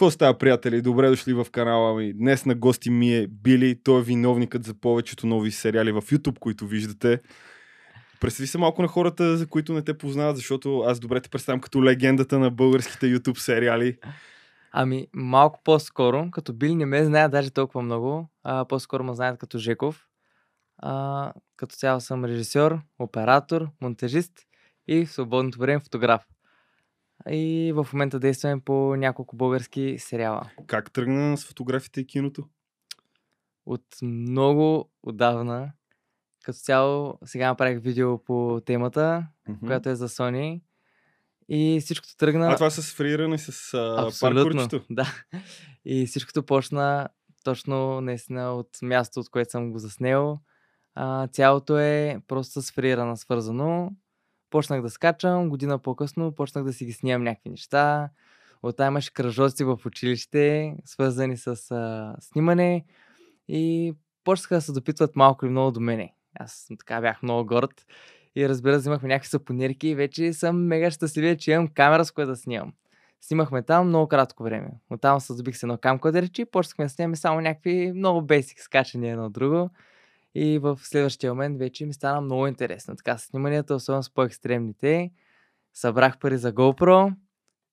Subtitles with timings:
[0.00, 0.82] Какво става, приятели?
[0.82, 2.12] Добре дошли в канала ми.
[2.12, 3.82] Днес на гости ми е Били.
[3.82, 7.20] Той е виновникът за повечето нови сериали в YouTube, които виждате.
[8.20, 11.60] Представи се малко на хората, за които не те познават, защото аз добре те представям
[11.60, 13.98] като легендата на българските YouTube сериали.
[14.72, 19.38] Ами, малко по-скоро, като Били не ме знаят даже толкова много, а, по-скоро ме знаят
[19.38, 20.06] като Жеков.
[20.78, 24.32] А, като цяло съм режисьор, оператор, монтажист
[24.88, 26.22] и в свободното време фотограф.
[27.30, 30.50] И в момента действаме по няколко български сериала.
[30.66, 32.44] Как тръгна с фотографите и киното?
[33.66, 35.72] От много отдавна,
[36.44, 39.66] като цяло, сега направих видео по темата, Мгм.
[39.66, 40.60] която е за Sony.
[41.48, 42.48] И всичкото тръгна...
[42.52, 44.86] А това с фриране с а, Абсолютно, паркурчето?
[44.90, 45.14] да.
[45.84, 47.08] И всичкото почна
[47.44, 50.38] точно наистина от място, от което съм го заснел.
[50.94, 53.92] А, цялото е просто с фрирана свързано.
[54.50, 58.08] Почнах да скачам, година по-късно почнах да си ги снимам някакви неща.
[58.62, 62.84] Оттам имаше кръжоци в училище, свързани с а, снимане.
[63.48, 66.14] И почнаха да се допитват малко или много до мене.
[66.34, 67.86] Аз така бях много горд.
[68.36, 72.30] И разбира взимахме някакви сапонирки и вече съм мега щастлив, че имам камера с която
[72.30, 72.72] да снимам.
[73.20, 74.70] Снимахме там много кратко време.
[74.90, 79.12] Оттам се здобих с едно камкодерче и почнахме да снимаме само някакви много бейсик скачания
[79.12, 79.70] едно от друго.
[80.34, 82.96] И в следващия момент вече ми стана много интересно.
[82.96, 85.10] Така, сниманията, особено с по-екстремните,
[85.74, 87.14] събрах пари за GoPro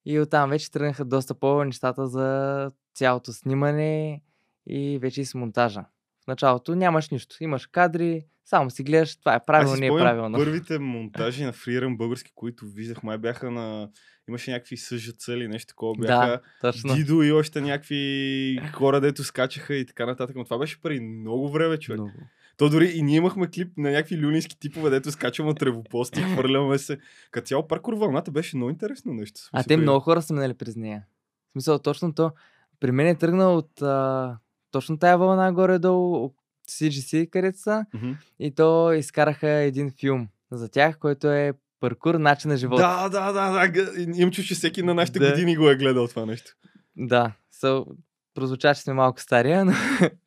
[0.05, 4.21] и оттам вече тръгнаха доста по-нещата за цялото снимане
[4.67, 5.85] и вече и с монтажа.
[6.23, 7.35] В началото нямаш нищо.
[7.39, 10.37] Имаш кадри, само си гледаш, това е правилно, не е правилно.
[10.37, 13.89] Първите монтажи на фриран български, които виждах, май бяха на...
[14.29, 15.95] Имаше някакви съжъци или нещо такова.
[15.99, 16.95] Бяха Да, точно.
[16.95, 20.35] Дидо и още някакви хора, дето скачаха и така нататък.
[20.35, 21.99] Но това беше преди много време, човек.
[21.99, 22.19] Много.
[22.57, 26.97] То дори и ние имахме клип на някакви люнински типове, дето скачаме тревопости, хвърляме се.
[27.31, 29.41] Като цяло паркур вълната беше много интересно нещо.
[29.53, 31.05] А те много хора са минали през нея.
[31.49, 32.31] В смисъл, точно то.
[32.79, 34.37] При мен е тръгнал от а,
[34.71, 36.35] точно тая вълна горе-долу, от
[36.69, 37.85] CGC, където са.
[37.93, 38.11] Мгм.
[38.39, 42.81] И то изкараха един филм за тях, който е паркур, начин на живота.
[42.81, 44.01] Да, да, да, да.
[44.15, 45.29] Имам чуш, че всеки на нашите Да.
[45.29, 46.51] години го е гледал това нещо.
[46.95, 47.31] Да.
[47.55, 47.85] So,
[48.33, 49.71] прозвуча, че сме малко стария, но...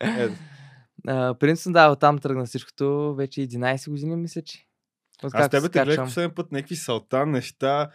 [0.01, 0.29] Е,
[1.07, 3.15] а, принципно да, оттам тръгна всичкото.
[3.15, 4.67] Вече 11 години, мисля, че.
[5.23, 7.91] аз Откакто тебе те гледах последния път някакви салта, неща.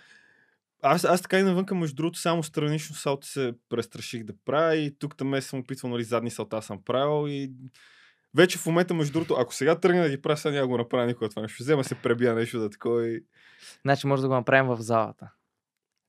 [0.84, 4.98] Аз, аз така и навънка, между другото, само странично салто се престраших да правя и
[5.00, 7.52] тук там съм опитвал, нали, задни салта съм правил и
[8.36, 11.06] вече в момента, между другото, ако сега тръгна да ги правя, сега няма го направя
[11.06, 11.64] никога това нещо.
[11.64, 13.24] Взема се пребия нещо да такова и...
[13.82, 15.32] Значи може да го направим в залата.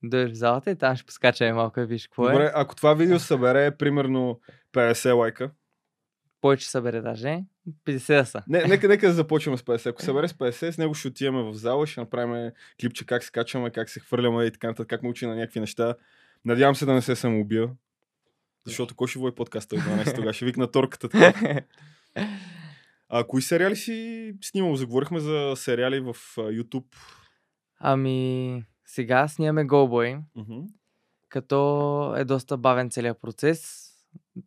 [0.03, 2.51] Дойдеш в залата и там ще поскачаме малко и виж какво Добре, е.
[2.53, 4.39] ако това видео събере примерно
[4.73, 5.51] 50 лайка,
[6.41, 7.43] Повече събере даже.
[7.85, 8.43] 50 да са.
[8.47, 9.89] не, нека, нека да започваме с 50.
[9.89, 13.31] Ако събере с 50, с него ще отиваме в зала, ще направим клипче как се
[13.31, 15.95] качваме, как се хвърляме и така нататък, как му учи на някакви неща.
[16.45, 17.69] Надявам се да не се самоубия.
[18.65, 20.33] Защото кой ще води подкаста 12 тогава?
[20.33, 21.09] Ще викна торката.
[21.09, 21.61] Така.
[23.09, 24.75] А кои сериали си снимал?
[24.75, 26.95] Заговорихме за сериали в YouTube.
[27.79, 30.17] Ами, сега снимаме Голбой,
[31.29, 33.86] като е доста бавен целият процес,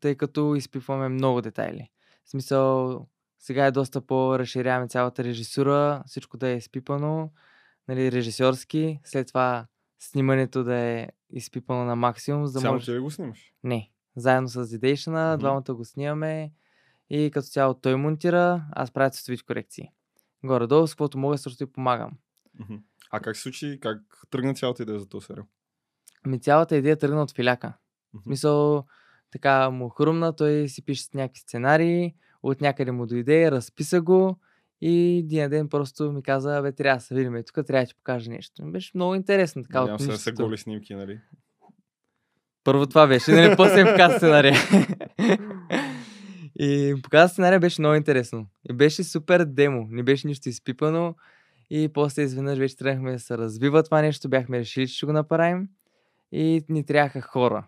[0.01, 1.91] тъй като изпипваме много детайли.
[2.25, 3.07] В смисъл,
[3.39, 7.33] сега е доста по-разширяваме цялата режисура, всичко да е изпипано,
[7.89, 9.67] нали, режисьорски, след това
[9.99, 12.85] снимането да е изпипано на максимум, за да Само може...
[12.85, 13.55] че ли го снимаш?
[13.65, 15.39] Не, заедно с Didation, Мгм.
[15.39, 16.53] двамата го снимаме
[17.11, 19.89] и като цяло той монтира, аз правя цветовите корекции.
[20.45, 22.11] Горе-долу, с каквото мога, също и помагам.
[22.61, 22.75] Мгм.
[23.11, 25.47] А как се случи, как тръгна цялата идея за този сериал?
[26.27, 27.73] Ами цялата идея тръгна от филяка.
[28.13, 28.21] Мгм.
[28.21, 28.87] В смисъл,
[29.31, 34.39] така му хрумна, той си пише с някакви сценарии, от някъде му дойде, разписа го
[34.81, 37.87] и един ден просто ми каза, бе, трябва да се видим и тук, трябва да
[37.87, 38.63] ти покажа нещо.
[38.65, 41.21] Беше много интересно така Надявам се да са голи снимки, нали?
[42.65, 44.55] Първо това беше, нали, после им показа сценария.
[46.59, 48.47] и показа сценария, беше много интересно.
[48.71, 51.15] И беше супер демо, не беше нищо изпипано.
[51.71, 55.13] И после изведнъж вече тръгнахме да се развива това нещо, бяхме решили, че ще го
[55.13, 55.69] направим.
[56.33, 57.67] И ни трябваха хора.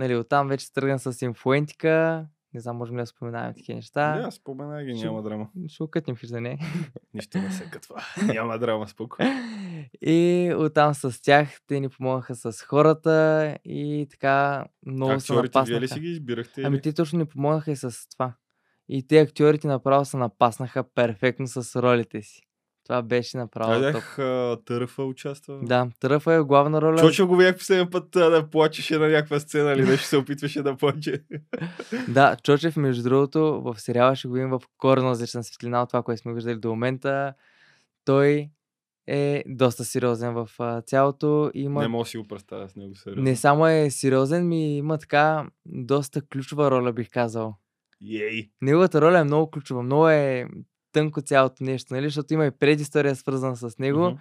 [0.00, 2.26] Нали, оттам вече се тръгна с инфлуентика.
[2.54, 4.20] Не знам, можем ли да споменаваме такива неща.
[4.22, 5.48] Да, споменай ги, няма драма.
[5.68, 6.58] Ще го кътнем в издане.
[7.14, 8.04] Нищо не се кътва.
[8.26, 9.16] Няма драма, споко.
[10.02, 15.66] И оттам с тях те ни помогнаха с хората и така много се Актьорите, вие
[15.66, 15.94] ли напаснаха.
[15.94, 16.62] си ги избирахте?
[16.62, 18.34] Ами те точно ни помогнаха и с това.
[18.88, 22.42] И те актьорите направо се напаснаха перфектно с ролите си.
[22.90, 25.58] Това беше направо а, Търфа участва.
[25.62, 27.00] Да, Тръфа е главна роля.
[27.00, 30.62] Чочо го видях последния път а, да плачеше на някаква сцена или нещо се опитваше
[30.62, 31.22] да плаче.
[32.08, 36.02] Да, Чочев, между другото, в сериала ще го видим в коренно различна светлина от това,
[36.02, 37.34] което сме виждали до момента.
[38.04, 38.50] Той
[39.06, 40.48] е доста сериозен в
[40.86, 41.50] цялото.
[41.54, 43.22] Има Не мога си го представя с него сериозно.
[43.22, 47.54] не само е сериозен, ми има така доста ключова роля, бих казал.
[48.10, 48.50] Ей!
[48.62, 50.46] Неговата роля е много ключова, много е
[50.92, 52.06] тънко цялото нещо, нали?
[52.06, 54.16] Защото има и предистория свързана с него, Мгм.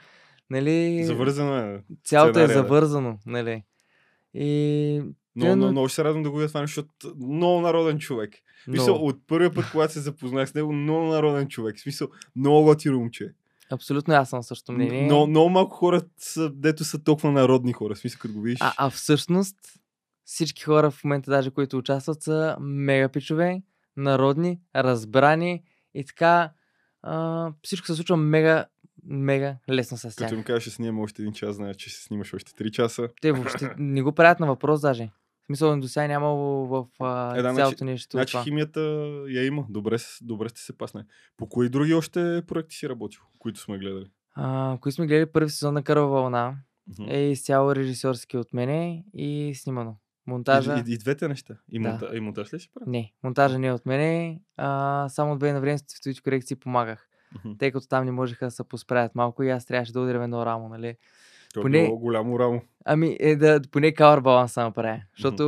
[0.50, 1.04] нали?
[1.04, 1.84] Завързано е.
[2.04, 2.54] Цялото е да.
[2.54, 3.64] завързано, нали?
[4.34, 5.02] И
[5.36, 8.00] Но, но, но- много ще се радвам да го видя това нещо, защото много народен
[8.00, 8.34] човек.
[8.64, 11.78] Смисъл, много, от първия път, когато се запознах с него, много народен човек.
[11.78, 13.34] В Смисъл, много готино момче.
[13.72, 15.08] абсолютно аз съм също мнение.
[15.08, 17.96] Но, много малко хора, са, дето са толкова народни хора.
[17.96, 18.60] В смисъл, като го видиш.
[18.62, 19.56] А, а всъщност
[20.26, 23.62] всички хора в момента, даже които участват, са мега пичове,
[23.98, 25.64] народни, разбрани
[25.94, 26.52] и така
[27.02, 28.66] а, всичко се случва мега,
[29.04, 30.16] мега лесно с тях.
[30.16, 33.10] Като им кажеш, ще снимаме още един час, знаеш, че се снимаш още 3 часа.
[33.22, 35.10] Те въобще не го правят на въпрос даже.
[35.42, 38.44] В смисъл, до сега нямало в а, Е, да, цялото нещо Значи това.
[38.44, 38.80] химията
[39.28, 39.66] я има.
[39.70, 41.06] Добре, добре сте се пасне.
[41.38, 44.06] По кои други още проекти си работил, които сме гледали?
[44.36, 46.56] А, кои сме гледали първи сезон на Кърва вълна,
[46.90, 47.10] Мгм.
[47.10, 49.96] е изцяло режисьорски от мене и снимано.
[50.30, 50.84] Монтажа...
[50.88, 51.54] И, и, и, двете неща.
[51.72, 51.90] И, Да.
[51.90, 52.92] монта, и монтаж ли си прави?
[52.92, 57.10] Не, монтажа не е от мене, а, само от време на време с корекции помагах.
[57.60, 60.46] Тъй като там не можеха да се посправят малко и аз трябваше да удрям едно
[60.46, 60.96] рамо, нали?
[61.54, 62.62] То е поне- било голямо рамо.
[62.86, 65.02] Ами, е да поне кавър баланса направя.
[65.18, 65.44] Защото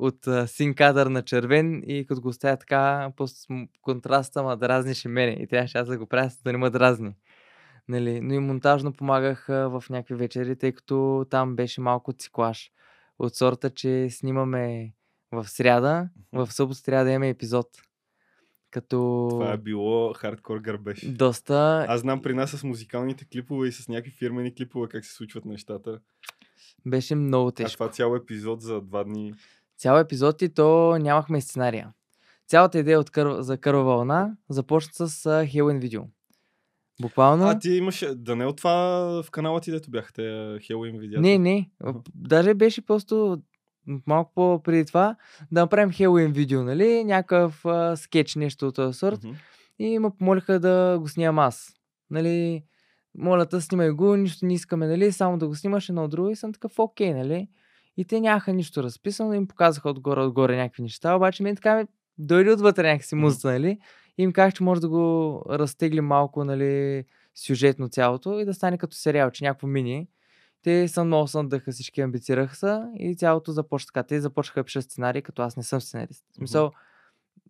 [0.00, 3.12] от а, син кадър на червен и като го оставя така,
[3.48, 5.32] м- контраста ма дразнеше мене.
[5.32, 7.14] И трябваше аз да го правя, за да не ме дразни.
[7.88, 8.20] Нали?
[8.20, 12.70] Но и монтажно помагах а, в някакви вечери, тъй като там беше малко циклаж.
[13.18, 14.92] От сорта, че снимаме
[15.32, 17.66] в сряда, в събота трябва да имаме епизод.
[18.70, 21.04] Като Това е било хардкор гърбеж.
[21.10, 25.14] доста Аз знам при нас с музикалните клипове и с някакви фирмени клипове как се
[25.14, 26.00] случват нещата.
[26.86, 27.72] беше много А тежко.
[27.72, 29.34] това цял епизод за два дни.
[29.78, 31.92] Цял епизод и то нямахме сценария.
[32.46, 33.40] Цялата идея от кър...
[33.40, 36.02] за Кърва вълна започна с а, Хелен видео.
[37.02, 37.44] Буквално...
[37.44, 38.72] А ти имаше, да не от това
[39.22, 41.20] в канала ти, дето бяха те Хелуин видеята.
[41.20, 41.70] Не, не.
[42.14, 43.42] Даже беше просто
[44.06, 45.16] малко по преди това
[45.52, 47.04] да направим Хелуин видео, нали?
[47.04, 49.24] Някакъв а, скетч, нещо от този сорт.
[49.24, 49.34] Мгм.
[49.78, 51.74] И ме помолиха да го снимам аз.
[52.10, 52.64] Нали?
[53.18, 55.12] Моля те, снимай го, нищо не искаме, нали?
[55.12, 57.48] Само да го снимаш едно друго и съм такъв окей, нали?
[57.96, 61.84] И те нямаха нищо разписано, им показаха отгоре, отгоре някакви неща, обаче мен така ми
[62.18, 63.78] дойде отвътре някакси музата, нали?
[64.18, 67.04] И им казах, че може да го разтегли малко, нали,
[67.34, 70.08] сюжетно цялото и да стане като сериал, че някакво мини.
[70.62, 74.02] Те са много се надъха, всички амбицираха се и цялото започна така.
[74.02, 76.24] Те започнаха да пишат сценарий, като аз не съм сценарист.
[76.36, 76.72] Смисъл,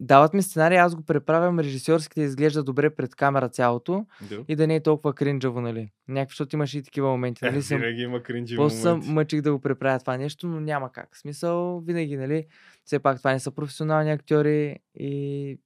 [0.00, 4.44] дават ми сценарий, аз го преправям режисьорски да изглежда добре пред камера цялото Да.
[4.48, 5.90] и да не е толкова кринджаво, нали.
[6.08, 7.62] Някакви, защото имаше и такива моменти, Е, нали.
[7.62, 9.10] съм, винаги има кринджи моменти.
[9.10, 11.08] мъчих да го преправя това нещо, но няма как.
[11.14, 12.46] В смисъл, винаги, нали,
[12.84, 15.58] все пак това не са професионални актьори и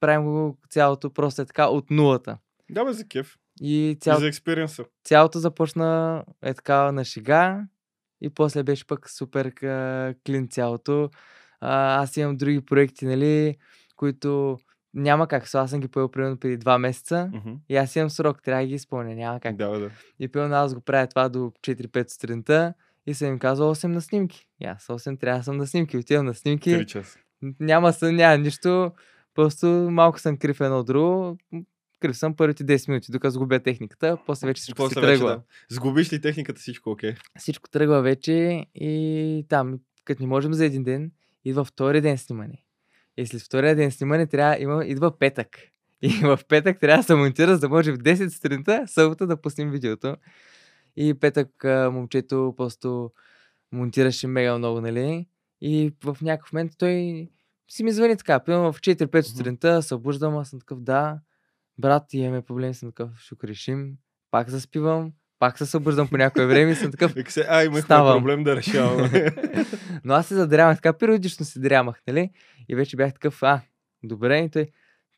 [0.00, 2.38] правим го цялото просто е така от нулата.
[2.70, 3.36] Да, бе, за кеф.
[3.60, 4.84] И И цял, за експириенса.
[5.04, 7.66] цялото започна е така на шега
[8.20, 9.52] и после беше пък супер
[10.26, 11.10] клин цялото.
[11.60, 13.56] А, аз имам други проекти, нали,
[13.96, 14.58] които
[14.94, 15.54] няма как.
[15.54, 17.50] Аз съм ги поел примерно преди два месеца Мгм.
[17.68, 19.56] и аз имам срок, трябва да ги изпълня, няма как.
[19.56, 19.90] Да, да.
[20.18, 22.74] И пълно аз го правя това до 4-5 сутринта
[23.06, 24.46] и съм им казал 8 на снимки.
[24.60, 25.96] И аз 8 трябва да съм на снимки.
[25.96, 27.18] Отивам на снимки, Три часа.
[27.42, 28.92] н- няма сън, няма нищо.
[29.34, 31.38] Просто малко съм крив едно от друго.
[32.00, 34.18] Крив съм първите 10 минути, докато сгубя техниката.
[34.26, 35.30] После вече всичко си После вече, тръгва.
[35.30, 35.42] да.
[35.70, 37.14] Сгубиш ли техниката, всичко окей.
[37.38, 41.10] Всичко тръгва вече и там, като не можем за един ден,
[41.44, 42.62] идва втори ден снимане.
[43.16, 45.58] И след втория ден снимане трябва, има, идва петък.
[46.02, 49.36] И в петък трябва да се монтира, за да може в 10 сутринта, събота да
[49.36, 50.16] пуснем видеото.
[50.96, 53.10] И петък момчето просто
[53.72, 55.26] монтираше мега много, нали?
[55.60, 57.28] И в някакъв момент той
[57.72, 59.22] си ми звъни така, примерно в 4-5 Мгм.
[59.22, 61.18] сутринта, събуждам, аз съм такъв, да,
[61.78, 63.94] брат, имаме проблем, съм такъв, ще го решим.
[64.30, 67.14] Пак заспивам, пак се събуждам по някое време и съм такъв,
[67.48, 68.18] а, имахме Ставам.
[68.18, 69.30] проблем да решаваме.
[70.04, 72.30] но аз се задрямах, така периодично се дрямах, нали?
[72.68, 73.60] И вече бях такъв, а,
[74.02, 74.68] добре, и той,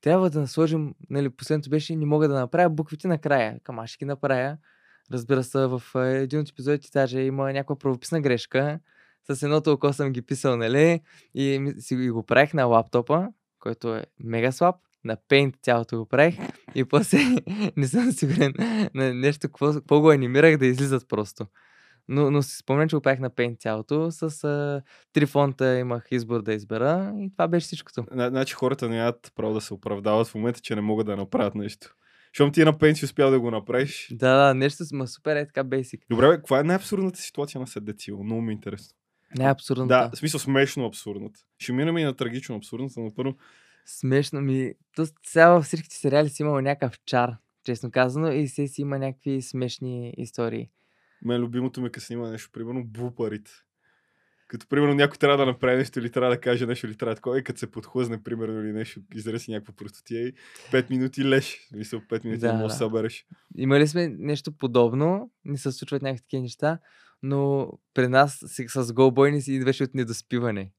[0.00, 3.61] трябва да сложим, нали, последното беше, не мога да направя буквите накрая.
[3.64, 4.56] Към аз ще ги направя.
[5.12, 8.80] Разбира се, в един от епизодите даже има някаква правописна грешка.
[9.31, 11.00] С едното око съм ги писал, нали?
[11.35, 13.26] И си и го правих на лаптопа,
[13.59, 14.76] който е мега слаб.
[15.04, 16.38] На Paint цялото го правих.
[16.75, 17.19] И после
[17.76, 18.54] не съм сигурен
[18.95, 21.47] на нещо, какво, какво го анимирах да излизат просто.
[22.09, 24.11] Но, но си спомням, че го правих на Paint цялото.
[24.11, 28.04] С а, три фонта имах избор да избера и това беше всичкото.
[28.12, 31.54] Зна- Значи хората нямат право да се оправдават в момента, че не могат да направят
[31.54, 31.95] нещо.
[32.33, 34.09] Щом ти на пенсия успял да го направиш.
[34.12, 36.00] Да, да, нещо ма супер е така бейсик.
[36.11, 38.25] Добре, бе, каква е най-абсурдната ситуация на Седецио?
[38.25, 38.97] Много ми е интересно.
[39.38, 39.86] Не е абсурдно.
[39.86, 41.40] Да, в смисъл смешно абсурдната.
[41.58, 43.36] Ще минем и на трагично абсурдната, но първо
[43.86, 44.74] Смешно ми.
[44.96, 47.36] То сега във всичките сериали си имало някакъв чар.
[47.64, 50.68] честно казано, и се си има някакви смешни истории.
[51.24, 53.50] Мен любимото ми като снима нещо, примерно блупарите.
[54.48, 57.38] Като примерно някой трябва да направи нещо или трябва да каже нещо или трябва такова
[57.38, 60.32] и като се подхлъзне примерно или нещо, изрази някаква простотия и
[60.72, 61.68] 5 минути леш.
[61.72, 63.26] Мисля, 5 минути да, да можеш да събереш.
[63.56, 66.78] Имали сме нещо подобно, не се случват някакви такива неща,
[67.22, 70.72] но при нас си- с голбой ни си идваше от недоспиване.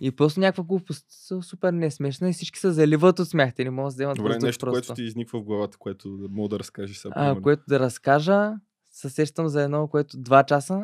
[0.00, 1.06] И просто някаква глупост,
[1.42, 4.16] супер не е смешна и всички се заливат от смях, те не могат да вземат
[4.16, 4.86] Добре, нещо, просто.
[4.88, 7.12] което ти изниква в главата, което мога да разкажеш сега.
[7.16, 7.42] а, примерно.
[7.42, 8.52] което да разкажа,
[8.90, 10.80] се сещам за едно, което два часа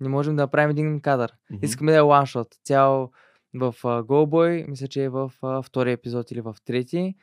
[0.00, 1.32] не можем да направим един кадър.
[1.50, 1.64] Мгм.
[1.64, 2.48] Искаме да е ланшот.
[2.64, 3.10] Цял
[3.54, 3.74] в
[4.06, 7.14] Голбой, мисля, че е в uh, втори епизод или в трети.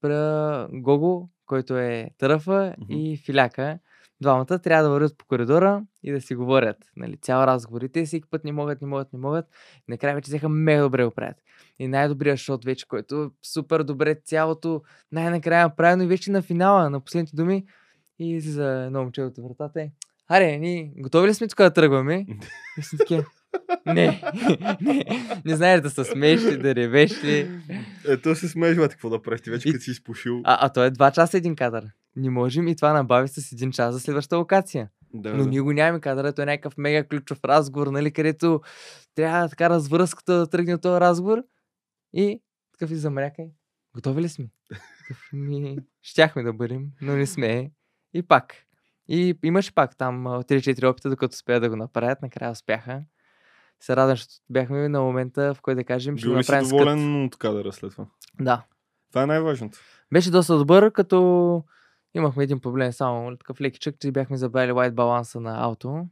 [0.00, 2.92] Пра Гого, който е търфа Мгм.
[2.92, 3.78] и филяка.
[4.20, 6.76] Двамата трябва да вървят по коридора и да си говорят.
[6.96, 7.82] Нали, цял разговор.
[7.82, 9.46] И те всеки път не могат, не могат, не могат.
[9.88, 11.36] Накрая вече взеха мега добре го правят.
[11.78, 17.00] И най-добрият шот вече, който супер добре цялото най-накрая направено и вече на финала, на
[17.00, 17.66] последните думи.
[18.18, 19.88] И излиза едно момче от вратата.
[20.34, 22.26] Аре, ние готови ли сме тук да тръгваме?
[22.78, 23.24] И съм такива,
[23.86, 24.22] не,
[24.80, 25.04] не,
[25.44, 27.50] не знаеш да се смееш ли, да ревеш ли.
[28.08, 30.40] Е, то се смежва какво да правиш, ти вече И- като си изпушил.
[30.44, 31.84] А, а то е два часа един кадър.
[32.16, 34.88] Не можем и това набави с един час за следващата локация.
[35.14, 35.48] да, Но да.
[35.48, 38.60] ние го нямаме кадър, ето е някакъв мега ключов разговор, нали, където
[39.14, 41.42] трябва така развръзката да тръгне от този разговор.
[42.12, 42.40] И
[42.72, 43.46] такъв и замрякай.
[43.94, 44.46] Готови ли сме?
[44.98, 47.70] Такъв, ми, щяхме да бъдем, но не сме.
[48.14, 48.54] И пак.
[49.08, 52.22] И имаше пак там а, 3-4 опита, докато успеят да го направят.
[52.22, 53.02] Накрая успяха.
[53.80, 56.66] Се радвам, защото бяхме на момента, в който да кажем, ще го Бил си направим
[56.66, 56.78] скът.
[56.78, 58.06] доволен от кадъра след това?
[58.40, 58.64] Да.
[59.10, 59.78] Това е най-важното.
[60.12, 61.64] Беше доста добър, като
[62.14, 66.06] имахме един проблем само, такъв лекичък, че бяхме забравили white баланса на ауто.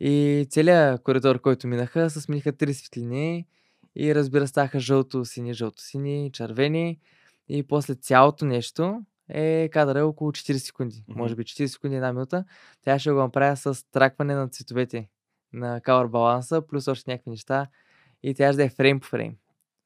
[0.00, 3.46] И целият коридор, който минаха, се смениха три светлини
[3.96, 6.98] и разбира се, ставаха жълто-сини, жълто-сини, червени.
[7.48, 9.02] И после цялото нещо
[9.34, 11.04] е кадъра е около 40 секунди.
[11.08, 11.18] Мгм.
[11.18, 12.44] Може би 40 секунди, една минута.
[12.82, 15.08] Тя ще го направя с тракване на цветовете
[15.52, 17.66] на color баланса, плюс още някакви неща.
[18.22, 19.34] И тя ще да е фрейм по фрейм.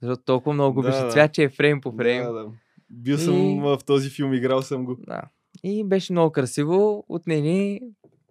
[0.02, 1.10] Защото толкова много Да, обича да.
[1.10, 2.24] цвят, че е фрейм по фрейм.
[2.24, 2.46] Да, да.
[2.90, 4.96] Бил съм И- в този филм, играл съм го.
[4.98, 5.22] Да.
[5.62, 7.04] И беше много красиво.
[7.08, 7.80] Отнени,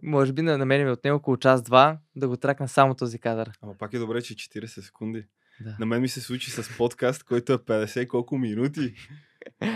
[0.04, 3.52] може би на, на мен ми отне около час-два да го тракна само този кадър.
[3.62, 5.26] Ама пак е добре, че 40 секунди.
[5.62, 5.76] Да.
[5.80, 8.94] На мен ми се случи с подкаст, който е 50 и колко минути.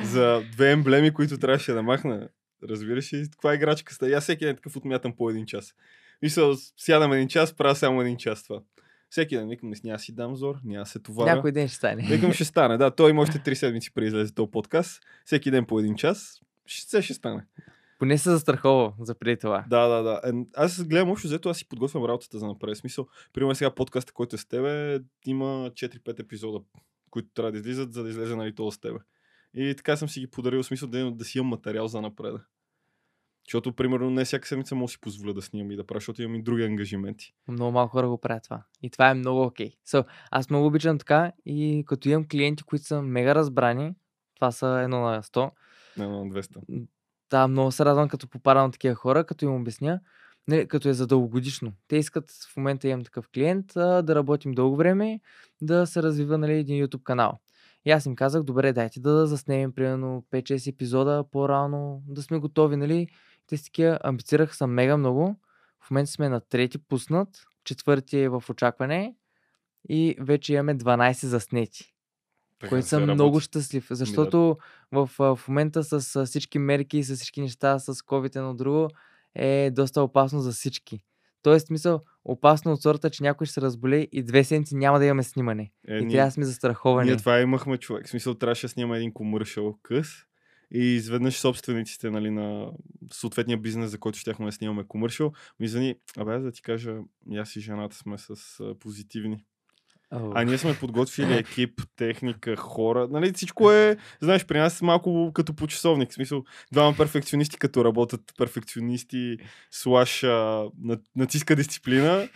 [0.03, 2.29] За две емблеми, които трябваше да махна.
[2.69, 4.09] Разбираш ли, каква играчка ста?
[4.09, 5.73] И Аз всеки ден такъв отмятам по един час.
[6.21, 8.61] Мисля, сядам един час, правя само един час това.
[9.09, 11.35] Всеки ден викам, няма си дам зор, няма се товаря.
[11.35, 12.07] Някой ден ще стане.
[12.07, 12.77] Викам, ще стане.
[12.77, 15.01] Да, той има още 3 седмици преди излезе този подкаст.
[15.25, 16.41] Всеки ден по един час.
[16.65, 17.45] Ще, ще стане.
[17.99, 19.65] Поне се застрахова за преди това.
[19.69, 20.45] Да, да, да.
[20.55, 22.77] Аз гледам общо, взето аз си подготвям работата за напред.
[22.77, 26.59] Смисъл, примерно сега подкаста, който е с тебе, има 4-5 епизода,
[27.09, 28.99] които трябва да излизат, за да излезе нали това с тебе.
[29.53, 32.35] И така съм си ги подарил, в смисъл да, да си имам материал за напред.
[33.47, 36.21] Защото, примерно, не всяка седмица мога да си позволя да снимам и да правя, защото
[36.21, 37.33] имам и други ангажименти.
[37.47, 38.63] Много малко хора го правят това.
[38.81, 39.71] И това е много окей.
[39.87, 43.95] So, аз много обичам така и като имам клиенти, които са мега разбрани,
[44.35, 45.51] това са едно на 100,
[45.97, 46.87] Не, на 200.
[47.29, 49.99] Да, много се радвам като попадам на такива хора, като им обясня,
[50.47, 51.73] нали, като е за дългогодишно.
[51.87, 55.19] Те искат, в момента имам такъв клиент, да работим дълго време,
[55.61, 57.39] да се развива нали, един YouTube канал.
[57.85, 62.75] И аз им казах, добре, дайте да заснемем примерно 5-6 епизода по-рано, да сме готови,
[62.75, 63.07] нали?
[63.47, 65.35] Те си такива амбицираха са мега много.
[65.79, 69.15] В момента сме на трети пуснат, четвърти е в очакване
[69.89, 71.93] и вече имаме 12 заснети
[72.59, 73.13] Така което съм работи.
[73.13, 74.57] много щастлив, защото
[74.91, 78.87] в, в момента с всички мерки с всички неща, с COVID едно друго,
[79.35, 80.99] е доста опасно за всички.
[81.41, 85.05] Тоест, мисъл, опасно от сорта, че някой ще се разболее и две седмици няма да
[85.05, 85.71] имаме снимане.
[85.87, 87.07] Е, и ние- трябва да сме застраховани.
[87.09, 88.05] Ние това имахме човек.
[88.05, 90.07] В смисъл трябваше да снимаме един комършъл къс
[90.73, 92.71] и изведнъж собствениците нали, на
[93.13, 96.97] съответния бизнес, за който щяхме да снимаме комършъл, ми извини, абе да ти кажа,
[97.37, 98.35] аз и жената сме с
[98.79, 99.45] позитивни.
[100.11, 103.07] О, А ние сме подготвили екип, техника, хора.
[103.11, 106.11] Нали, всичко е, знаеш, при нас малко като по часовник.
[106.11, 109.37] В смисъл, двама перфекционисти, като работят перфекционисти,
[109.71, 110.27] слаш а,
[110.81, 112.29] на- нацистска дисциплина.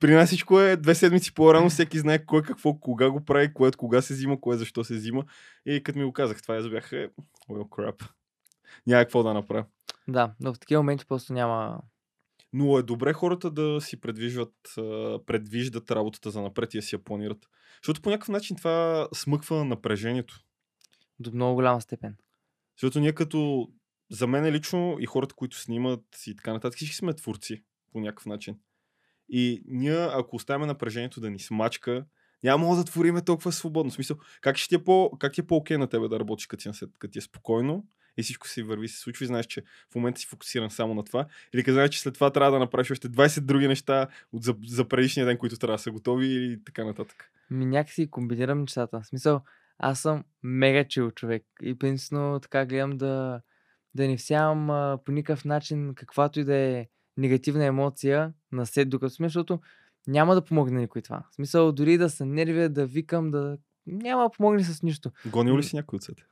[0.00, 3.68] При нас всичко е две седмици по-рано, всеки знае кой какво, кога го прави, кое
[3.68, 5.24] от кога се взима, кое защо се взима.
[5.66, 7.08] И като ми го казах, това бях, е,
[7.50, 8.08] well crap.
[8.86, 9.64] Няма какво да направя.
[10.08, 11.78] Да, но в такива моменти просто няма...
[12.52, 14.54] Но е добре хората да си предвиждат,
[15.26, 17.46] предвиждат работата за напред и да си я планират.
[17.82, 20.40] Защото по някакъв начин това смъква напрежението.
[21.18, 22.16] До много голяма степен.
[22.76, 23.68] Защото ние като,
[24.10, 28.26] за мен лично и хората, които снимат и така нататък, всички сме творци по някакъв
[28.26, 28.58] начин.
[29.28, 32.06] И ние, ако оставяме напрежението да ни смачка,
[32.42, 33.90] няма мога да твориме толкова свободно.
[33.90, 36.46] В смисъл, как, ще ти е по, как ти е по-окей на тебе да работиш,
[36.46, 37.84] като ти, е- като ти е спокойно
[38.20, 39.62] и всичко си върви, се случва и знаеш, че
[39.92, 41.26] в момента си фокусиран само на това.
[41.54, 44.56] Или като знаеш, че след това трябва да направиш още 20 други неща от за,
[44.66, 47.30] за предишния ден, които трябва да са готови и така нататък.
[47.50, 49.00] Ми някакси комбинирам нещата.
[49.00, 49.40] В смисъл,
[49.78, 53.40] аз съм мега чил човек и принципно така гледам да,
[53.94, 56.86] да не всявам а, по никакъв начин каквато и да е
[57.16, 59.60] негативна емоция на сет, докато сме, защото
[60.06, 61.22] няма да помогне никой това.
[61.30, 63.58] В смисъл, дори да се нервя, да викам, да...
[63.86, 65.10] Няма да помогне с нищо.
[65.26, 66.22] Гонил ли си някой от сета?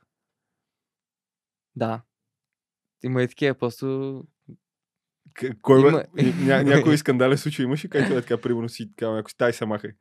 [1.79, 2.01] Да.
[3.03, 3.85] Има и такива, просто...
[5.33, 6.23] К- Кой Има- бе?
[6.23, 9.65] Ня, някой скандален случай имаш ли, където е така, примерно си така, някой тай се
[9.65, 9.91] махай.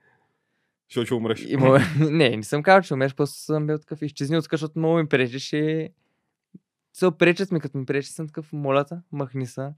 [0.91, 1.45] Защото ще умреш.
[1.49, 1.79] Има...
[1.99, 5.09] не, не съм казал, че умеш, просто съм бил такъв изчезни от защото много ми
[5.09, 5.89] пречиш и...
[6.93, 9.75] Се пречат ми, като ми пречи, съм такъв, молята, махни са.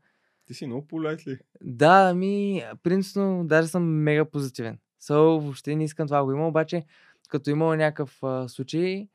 [0.47, 1.39] Ти си много полет ли?
[1.61, 4.79] Да, ами, принципно, даже съм мега позитивен.
[5.03, 6.85] So, въобще не искам това го има, обаче,
[7.29, 9.09] като имало някакъв а, случай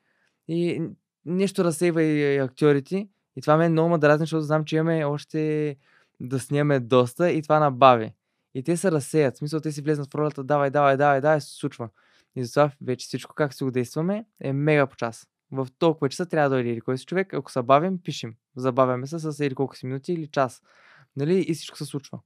[0.47, 0.81] и
[1.25, 5.75] нещо разсейва и, актьорите, и това ме много ме дразни, защото знам, че имаме още
[6.19, 8.13] да снимаме доста и това набави.
[8.53, 11.41] И те се разсеят, в смисъл те си влезнат в ролята, давай, давай, давай, давай,
[11.41, 11.89] се случва.
[12.35, 15.27] И затова вече всичко, как си го действаме, е мега по час.
[15.51, 18.35] В толкова часа трябва да дойде или кой си човек, ако се бавим, пишем.
[18.55, 20.61] Забавяме се с или колко си минути или час.
[21.15, 21.45] Нали?
[21.47, 22.19] И всичко се случва.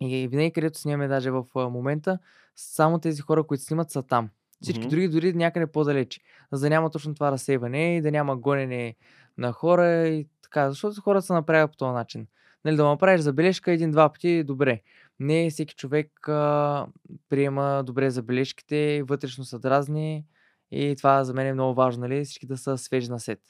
[0.00, 2.18] И винаги, където снимаме, даже в момента,
[2.56, 4.30] само тези хора, които снимат, са там.
[4.62, 4.88] Всички Мгм.
[4.88, 6.20] други дори някъде по-далече.
[6.52, 8.94] За да няма точно това разсейване и да няма гонене
[9.38, 10.70] на хора и така.
[10.70, 12.26] Защото хората се направят по този начин.
[12.64, 14.80] Нали, да му направиш забележка един-два пъти, добре.
[15.20, 16.86] Не всеки човек а,
[17.28, 20.24] приема добре забележките, вътрешно са дразни
[20.70, 22.24] и това за мен е много важно, нали?
[22.24, 23.40] Всички да са свежи на сет.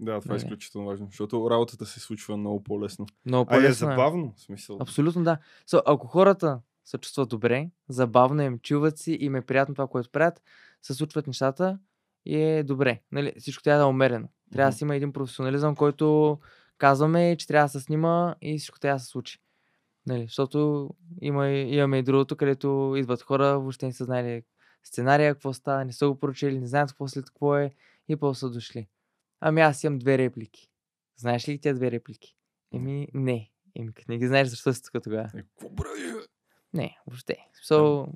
[0.00, 0.44] Да, това е Нали.
[0.44, 3.06] изключително важно, защото работата се случва много по-лесно.
[3.26, 3.90] Много А е по-лесно е.
[3.90, 4.78] забавно, в смисъл.
[4.80, 5.38] Абсолютно да.
[5.68, 10.10] So, ако хората се чувстват добре, забавно им, чуват си, им е приятно това, което
[10.10, 10.42] правят,
[10.82, 11.78] се случват нещата
[12.26, 13.00] и е добре.
[13.12, 13.32] Нали?
[13.38, 14.28] Всичко трябва да е умерено.
[14.52, 16.38] Трябва да си има един професионализъм, който
[16.78, 19.38] казваме, че трябва да се снима и всичко трябва да се случи.
[20.06, 20.22] Нали?
[20.22, 24.42] Защото има, имаме и другото, където идват хора, въобще не са знаели
[24.84, 27.70] сценария, какво става, не са го прочели, не знаят какво след какво е
[28.08, 28.88] и после са дошли.
[29.40, 30.70] Ами аз имам две реплики.
[31.16, 32.36] Знаеш ли тези две реплики?
[32.74, 33.50] Еми, не.
[33.76, 35.30] Еми, като не ги знаеш, защо си тук тогава?
[35.34, 36.30] Е, какво прави?
[36.74, 37.36] Не, въобще.
[37.70, 38.06] So,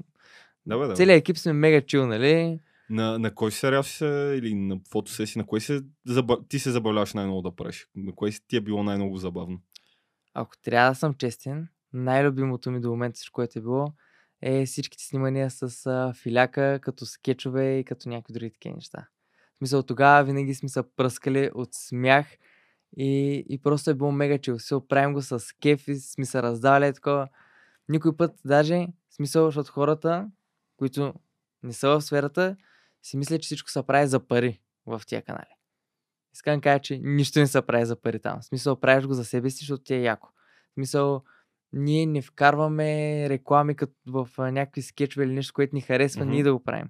[0.66, 0.88] Да, бе, да.
[0.88, 0.94] бе.
[0.94, 2.60] целият екип сме мега чил, нали?
[2.90, 6.38] На, на кой сериал си се, или на фотосесия, на кой се, заба...
[6.48, 7.88] ти се забавляваш най-много да правиш?
[7.96, 9.58] На кой си ти е било най-много забавно?
[10.34, 13.92] Ако трябва да съм честен, най-любимото ми до момента, което е било,
[14.42, 19.08] е всичките снимания с а, филяка, като скетчове и като някакви други такива неща.
[19.54, 22.26] В смисъл, тогава винаги сме се пръскали от смях
[22.96, 24.58] и, и просто е било мега чил.
[24.58, 27.28] Се оправим го с кеф и сме се раздавали такова.
[27.88, 30.30] Никой път даже, в смисъл, защото хората,
[30.76, 31.14] които
[31.62, 32.56] не са в сферата,
[33.02, 35.54] си мислят, че всичко се прави за пари в тия канали.
[36.34, 38.40] Искам да кажа, че нищо не се прави за пари там.
[38.40, 40.28] В смисъл, правиш го за себе си, защото ти е яко.
[40.70, 41.22] В смисъл,
[41.72, 46.44] ние не вкарваме реклами като в някакви скетчове или нещо, което ни харесва, ние Мгм.
[46.44, 46.88] да го правим.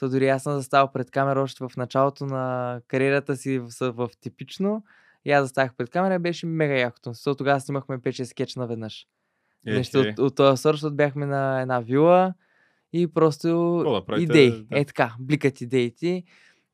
[0.00, 4.10] So, дори аз съм заставал пред камера още в началото на кариерата си в, в
[4.20, 4.84] типично.
[5.24, 7.12] И аз заставах пред камера и беше мега якото.
[7.12, 9.06] Защото тогава снимахме 5-6 скетча наведнъж.
[9.66, 10.08] Е, Нещо е.
[10.10, 12.34] от, от този сорт, защото бяхме на една вила
[12.92, 13.48] и просто
[13.84, 14.50] да правите, идеи.
[14.64, 14.78] да.
[14.78, 16.22] Е така, бликат идеите.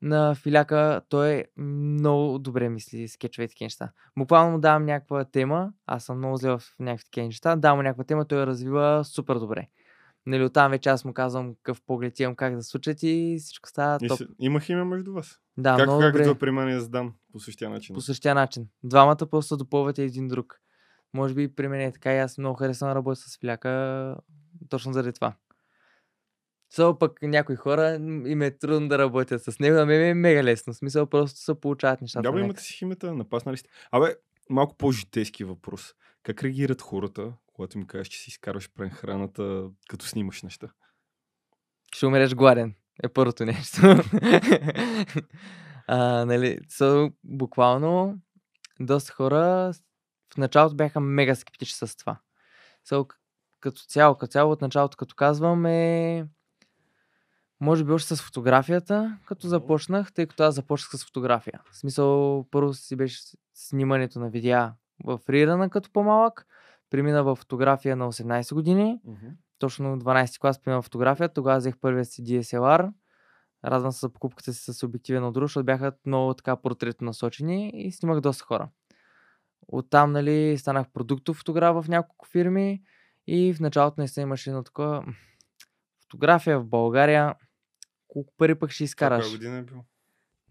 [0.01, 3.91] На Филяка той много добре мисли скетчове и такива неща.
[4.17, 7.83] Буквално му давам някаква тема, аз съм много зле в някакви такива неща, давам му
[7.83, 9.67] някаква тема, той я развива супер добре.
[10.25, 13.99] Нали, оттам вече аз му казвам какъв поглед имам, как да случат и всичко става
[14.01, 14.17] И топ.
[14.17, 15.39] се- Има химия между вас.
[15.57, 16.39] Да, как много как добре.
[16.39, 17.93] при мен е задан по същия начин?
[17.93, 18.67] По същия начин.
[18.83, 20.59] Двамата просто допълват един друг.
[21.13, 24.15] Може би при мен е така и аз много харесвам да работя с Филяка
[24.69, 25.35] точно заради това.
[26.69, 27.95] Само пък някои хора
[28.25, 30.73] им е трудно да работят с него, а мен ми е мега лесно.
[30.73, 32.31] В смисъл просто се получават нещата.
[32.31, 33.69] Да, имате си химията, напаснали сте.
[33.91, 34.15] Абе,
[34.49, 35.93] малко по-житейски въпрос.
[36.23, 40.67] Как реагират хората, когато им кажеш, че си изкарваш прехраната, като снимаш неща?
[41.95, 42.75] Ще умреш гладен.
[43.03, 43.81] Е първото нещо.
[45.87, 48.19] а, нали, so, буквално
[48.79, 49.73] доста хора
[50.33, 52.17] в началото бяха мега скептични с това.
[52.91, 53.15] К-
[53.59, 56.25] като цяло, като цяло от началото, като казвам, е
[57.59, 61.61] може би още с фотографията, като започнах, тъй като аз започнах с фотография.
[61.71, 63.19] В смисъл, първо си беше
[63.53, 64.73] снимането на видеа
[65.05, 66.45] в Рирана като по-малък,
[66.89, 69.01] премина в фотография на 18 години,
[69.59, 72.91] точно 12 клас премина в фотография, тогава взех първия си DSLR,
[73.65, 77.71] радвам се за покупката си с обективен от друг, защото бяха много така портретно насочени
[77.73, 78.69] и снимах доста хора.
[79.67, 82.81] Оттам, нали, станах продуктов фотограф в няколко фирми
[83.27, 85.05] и в началото не имаше едно такова
[86.01, 87.35] фотография в България.
[88.07, 89.31] Колко пари пък ще Коя изкараш?
[89.31, 89.83] година е бил?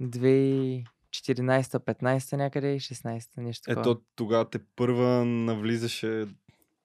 [0.01, 3.91] 2000 14-та, 15-та някъде, 16-та, нещо такова.
[3.91, 6.27] Ето тогава те първа навлизаше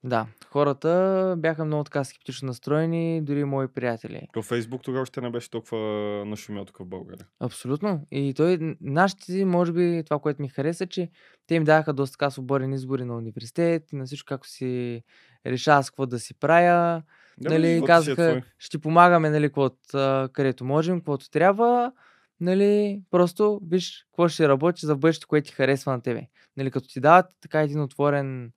[0.07, 4.27] Да, хората бяха много така скептично настроени, дори мои приятели.
[4.33, 5.77] То Фейсбук тогава още не беше толкова
[6.25, 7.25] нашумял тук в България.
[7.39, 8.07] Абсолютно.
[8.11, 11.09] И той, нашите, може би, това, което ми хареса, че
[11.47, 15.03] те им даваха доста така свободен избори на университет и на всичко, как си
[15.45, 17.03] решава с какво да си правя.
[17.37, 18.41] Да, нали, е казаха, твой.
[18.57, 21.91] ще ти помагаме, нали, каквото, а, където можем, каквото трябва.
[22.39, 26.27] Нали, просто виж какво ще работи за бъдещето, което ти харесва на тебе.
[26.57, 28.51] Нали, като ти дават така един отворен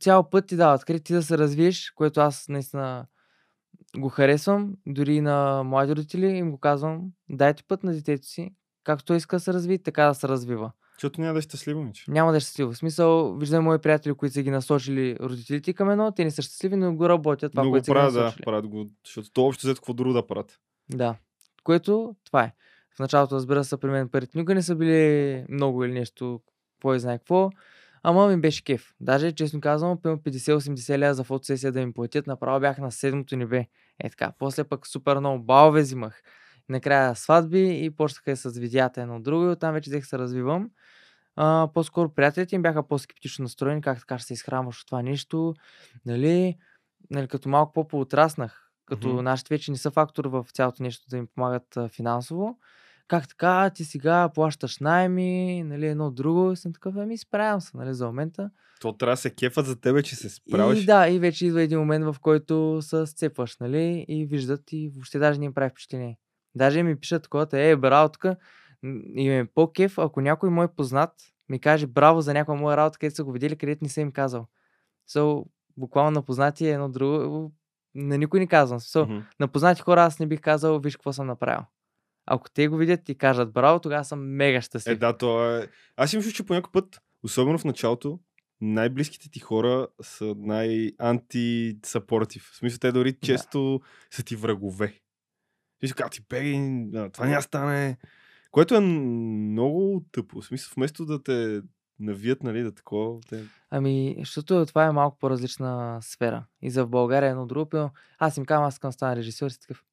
[0.00, 3.06] цял път ти дават, където ти да се развиеш, което аз наистина
[3.96, 8.54] го харесвам, дори и на млади родители им го казвам, дайте път на детето си,
[8.84, 10.72] както той иска да се развие, така да се развива.
[10.92, 12.04] Защото няма да е щастливо, мич.
[12.08, 12.72] Няма да е щастливо.
[12.72, 16.42] В смисъл, виждам мои приятели, които са ги насочили родителите към едно, те не са
[16.42, 18.86] щастливи, но го работят това, Но го което ги правят, да, правят го.
[19.04, 20.60] Защото то общо взето какво друго да правят.
[20.90, 21.16] Да.
[21.64, 22.52] Което, това е.
[22.96, 26.40] В началото, разбира се, при мен парите никога не са били много или нещо,
[26.82, 27.50] кой знае какво.
[28.02, 28.94] Ама ми беше кеф.
[29.00, 33.36] Даже, честно казвам, пълно 50-80 лева за фотосесия да ми платят, направо бях на седмото
[33.36, 33.66] небе.
[33.98, 34.32] Е така.
[34.38, 36.22] После пък супер много балове взимах.
[36.68, 40.70] Накрая сватби и почнаха с видеята едно от друго и оттам вече взех се развивам.
[41.36, 45.54] А, по-скоро приятелите им бяха по-скептично настроени, как така ще се изхранваш от това нещо.
[46.06, 46.56] Нали,
[47.10, 49.22] нали, като малко по-поотраснах, като Мгм.
[49.22, 52.58] нашите вече не са фактор в цялото нещо да им помагат а, финансово.
[53.08, 57.76] Как така, ти сега плащаш найми, нали, едно друго, и съм такъв, ами справям се,
[57.76, 58.50] нали, за момента.
[58.80, 60.82] То трябва да се кефат за тебе, че се справиш.
[60.82, 64.88] И да, и вече идва един момент, в който се сцепваш, нали, и виждат и
[64.94, 66.18] въобще даже не им прави впечатление.
[66.54, 68.24] Даже ми пишат такова, е, браво, тук
[69.16, 71.12] и ми е по-кеф, ако някой мой познат
[71.48, 74.12] ми каже браво за някоя моя работа, където са го видели, където не съм им
[74.12, 74.46] казал.
[75.10, 75.44] So,
[75.76, 77.52] буквално на познати е едно друго,
[77.94, 78.80] на никой не казвам.
[78.80, 79.18] So, Мгм.
[79.40, 81.64] на познати хора аз не бих казал, виж какво съм направил.
[82.26, 84.94] Ако те го видят и кажат браво, тогава съм мега щастлив.
[84.94, 85.68] Е, да, то е...
[85.96, 88.20] Аз си мисля, че по някой път, особено в началото,
[88.60, 92.50] най-близките ти хора са най-анти-сапортив.
[92.52, 93.80] В смисъл, те дори често
[94.10, 95.00] са ти врагове.
[95.82, 97.98] И си ти беги, това няма стане.
[98.50, 100.40] Което е много тъпо.
[100.40, 101.62] В смисъл, вместо да те
[102.00, 103.44] навият, нали, да такова, те...
[103.70, 106.44] Ами, защото това е малко по-различна сфера.
[106.62, 107.90] И за в България е едно друго.
[108.18, 109.50] Аз им казвам, аз искам да стана режисьор.
[109.50, 109.84] И такъв,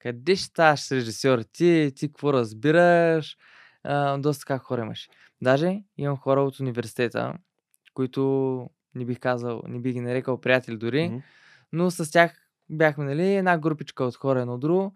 [0.00, 1.42] къде ще ставаш режисьор?
[1.52, 3.36] Ти, ти какво разбираш?
[3.84, 5.08] А, доста така хора имаш.
[5.42, 7.34] Даже имам хора от университета,
[7.94, 11.18] които не бих казал, не бих ги нарекал приятели дори, Мгм.
[11.72, 14.94] но с тях бяхме, нали, една групичка от хора едно друго,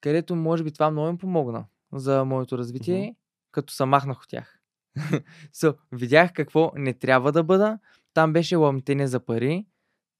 [0.00, 3.16] където може би това много им помогна за моето развитие,
[3.52, 4.58] като се махнах от тях.
[5.54, 7.78] so, видях какво не трябва да бъда.
[8.14, 9.66] Там беше ламтене за пари.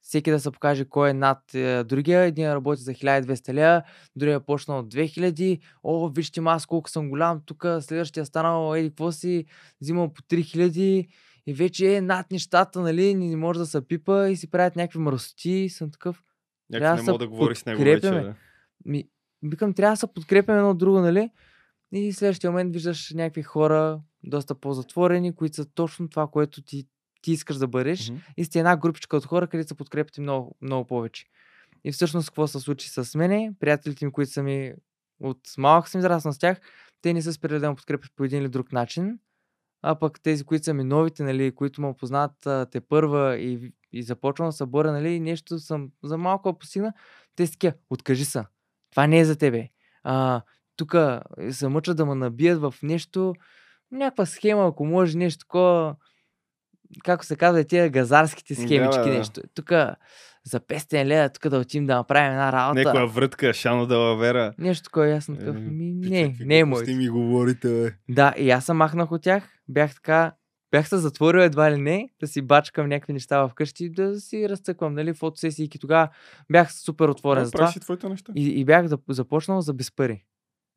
[0.05, 2.21] Всеки да се покаже кой е над е, другия.
[2.21, 3.83] Един работи за 1200 лева,
[4.17, 5.61] другия е почнал от 2000.
[5.83, 7.41] О, вижте ма аз колко съм голям.
[7.47, 9.45] Тук следващия станал, еди, какво си,
[9.81, 11.09] взимал по 3000
[11.47, 14.99] и вече е над нещата, нали, не, може да се пипа и си правят някакви
[14.99, 15.51] мръсоти.
[15.51, 16.23] И съм такъв,
[16.71, 18.11] да не мога да говори с него вече.
[18.11, 18.35] Да.
[18.85, 19.09] ми,
[19.43, 21.31] викам, трябва да се подкрепяме едно от друго, нали?
[21.93, 26.87] И в следващия момент виждаш някакви хора, доста по-затворени, които са точно това, което ти,
[27.25, 28.11] ти искаш да бъдеш.
[28.11, 28.21] Мгм.
[28.37, 31.25] И сте една групичка от хора, където се подкрепят много, много повече.
[31.85, 33.53] И всъщност какво се случи с мене?
[33.61, 34.73] Приятелите ми, които са ми
[35.21, 36.61] от малък съм израснал с тях,
[37.03, 39.19] те не са спирали да ме подкрепят по един или друг начин.
[39.83, 43.73] А пък тези, които са ми новите, нали, които ме познат а, те първа и,
[43.93, 46.93] и започвам да се боря, нали, нещо съм за малко постигна,
[47.37, 48.45] те са откажи се.
[48.91, 49.69] Това не е за тебе.
[50.03, 50.43] А,
[50.77, 50.95] тук
[51.51, 53.35] се мъчат да ме набият в нещо,
[53.93, 55.97] някаква схема, ако може нещо такова,
[57.01, 59.19] kako се казва, тия газарските Да, схемички бе, да.
[59.19, 59.41] нещо.
[59.55, 59.71] Тук
[60.45, 62.81] за 500 лева, тук да отидем да направим една работа.
[62.81, 64.53] Някоя врътка, Шано да лавера.
[64.59, 65.57] Нещо такова, аз съм такъв.
[65.57, 66.91] Е, Ми, не, не е моето.
[66.91, 68.15] ми говорите, бе.
[68.15, 69.49] Да, и аз съм махнах от тях.
[69.69, 70.33] Бях така,
[70.71, 74.95] бях се затворил едва ли не, да си бачкам някакви неща вкъщи, да си разцъквам,
[74.95, 75.65] нали, фотосесии.
[75.65, 76.09] И тогава
[76.53, 77.73] бях супер отворен Да, за това.
[78.35, 80.25] И, и бях зап- започнал за без пари.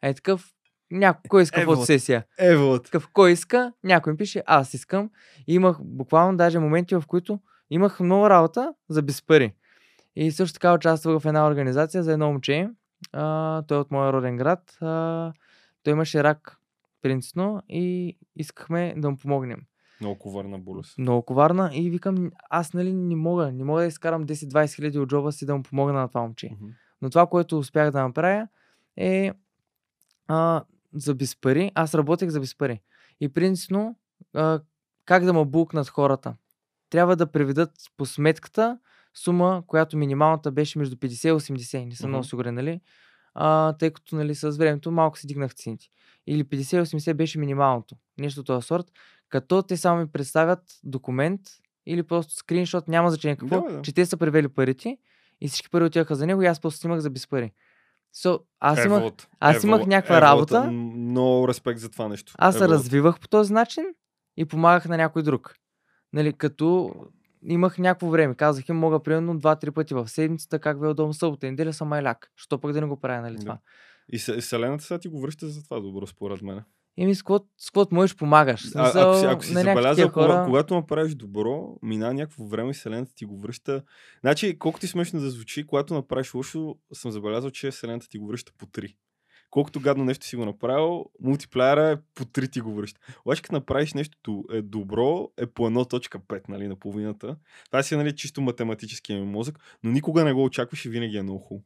[0.04, 0.54] Е такъв,
[0.92, 2.26] някой, кой иска фотосесия?
[2.40, 3.74] Ево, Такъв, кой иска?
[3.84, 5.10] Някой ми пише, аз искам.
[5.48, 9.54] И имах буквално даже моменти, в които имах много работа за без пари.
[10.16, 12.70] И също така участвах в една организация за едно момче.
[13.14, 14.78] А, той е от моя роден град.
[14.82, 15.34] А,
[15.84, 16.58] той имаше рак,
[17.02, 19.60] принципно, и искахме да му помогнем.
[20.02, 20.98] много коварна болест.
[20.98, 25.10] Много коварна и викам, аз нали не мога, не мога да изкарам 10-20 хиляди от
[25.10, 26.50] джоба си да му помогна на това момче.
[26.52, 26.72] Мгм.
[27.02, 28.48] Но това, което успях да направя
[28.98, 29.32] е
[30.28, 30.64] а,
[31.02, 31.72] за без пари.
[31.76, 32.82] Аз работех за без пари.
[33.22, 33.96] И принципно,
[34.34, 34.60] а,
[35.06, 36.36] как да ме букнат хората?
[36.90, 38.80] Трябва да преведат по сметката
[39.14, 41.86] сума, която минималната беше между 50 и 80.
[41.86, 42.28] Не съм много Мгм.
[42.28, 42.82] сигурен, нали?
[43.40, 45.86] а, тъй като нали, с времето малко си дигнах цените.
[46.28, 47.96] Или 50-80 беше минималното.
[48.18, 48.86] Нещо от този сорт.
[49.30, 51.42] Като те само ми представят документ
[51.86, 53.82] или просто скриншот, няма значение какво, Да, да.
[53.82, 54.98] че те са превели парите
[55.42, 57.52] и всички пари отиваха за него и аз просто снимах за без пари.
[58.18, 60.52] So, аз имах, аз имах някаква Еволът.
[60.52, 60.72] работа.
[60.72, 62.34] Много респект за това нещо.
[62.38, 63.84] аз се развивах по този начин
[64.38, 65.56] и помагах на някой друг.
[66.14, 66.96] Нали, като
[67.44, 68.36] имах някакво време.
[68.36, 71.74] Казах им, мога примерно 2-3 пъти в седмицата, как ви е удобно събота и неделя
[71.74, 72.32] съм майляк.
[72.36, 73.40] Що пък да не го правя, нали Да.
[73.42, 73.58] това?
[74.10, 76.62] И се- Вселената сега ти го връща за това добро, според мен.
[76.98, 78.66] Еми, с каквото можеш помагаш.
[78.66, 82.74] А, Смисъл, ако си, ако си забелязал, кога, когато направиш добро, мина някакво време и
[82.74, 83.84] Вселената ти го връща.
[84.22, 88.28] Значи, колкото ти смешно да звучи, когато направиш лошо, съм забелязал, че Вселената ти го
[88.28, 88.96] връща по 3.
[89.50, 93.00] Колкото гадно нещо си го направил, мултиплеера е по 3 ти го връща.
[93.26, 97.38] Обаче, като направиш нещо е добро, е по 1.5, нали, на половината.
[97.66, 101.18] Това си е нали, чисто математическия ми мозък, но никога не го очакваш и винаги
[101.18, 101.66] е много хубаво.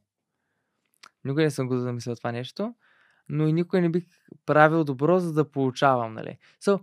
[1.24, 2.74] Никога не съм го замислил това нещо,
[3.28, 4.04] но и никога не бих
[4.46, 6.38] правил добро, за да получавам, нали?
[6.64, 6.80] So,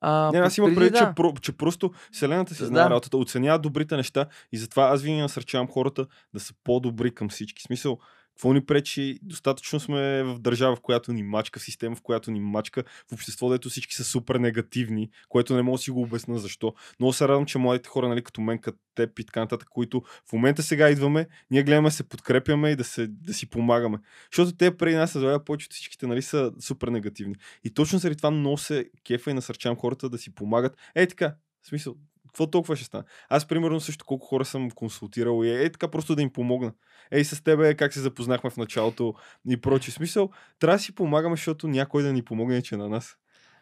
[0.00, 2.90] а, Не, аз имам преди да- че, про, че просто Вселената си знае Да.
[2.90, 7.60] работата, оценява добрите неща и затова аз винаги насърчавам хората да са по-добри към всички.
[7.60, 7.98] В смисъл,
[8.40, 9.18] какво ни пречи?
[9.22, 13.12] Достатъчно сме в държава, в която ни мачка, в система, в която ни мачка, в
[13.12, 16.74] общество, дето всички са супер негативни, което не мога да си го обясна защо.
[17.00, 20.02] Много се радвам, че младите хора, нали, като мен, като теб и така нататък, които
[20.28, 23.98] в момента сега идваме, ние гледаме да се подкрепяме и да, се, да си помагаме.
[24.32, 27.34] Защото те преди нас, за повечето всичките, нали, са супер негативни.
[27.64, 30.76] И точно заради това много се кефа и насърчавам хората да си помагат.
[30.94, 31.96] Е, така, в смисъл,
[32.30, 33.04] какво толкова ще стане?
[33.28, 36.72] Аз, примерно, също колко хора съм консултирал и е, така просто да им помогна.
[37.10, 39.14] Ей, с тебе как се запознахме в началото
[39.48, 39.90] и прочи.
[39.90, 43.16] Смисъл, трябва да си помагаме, защото някой да ни помогне, че е на нас.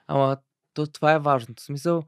[0.07, 0.37] Ама
[0.75, 1.63] то, това е важното.
[1.63, 2.03] Смисъл,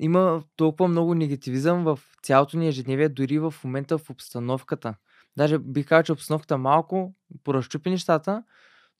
[0.00, 4.94] има толкова много негативизъм в цялото ни ежедневие, дори в момента в обстановката.
[5.36, 8.44] Даже бих казал, че обстановката малко поразчупи нещата,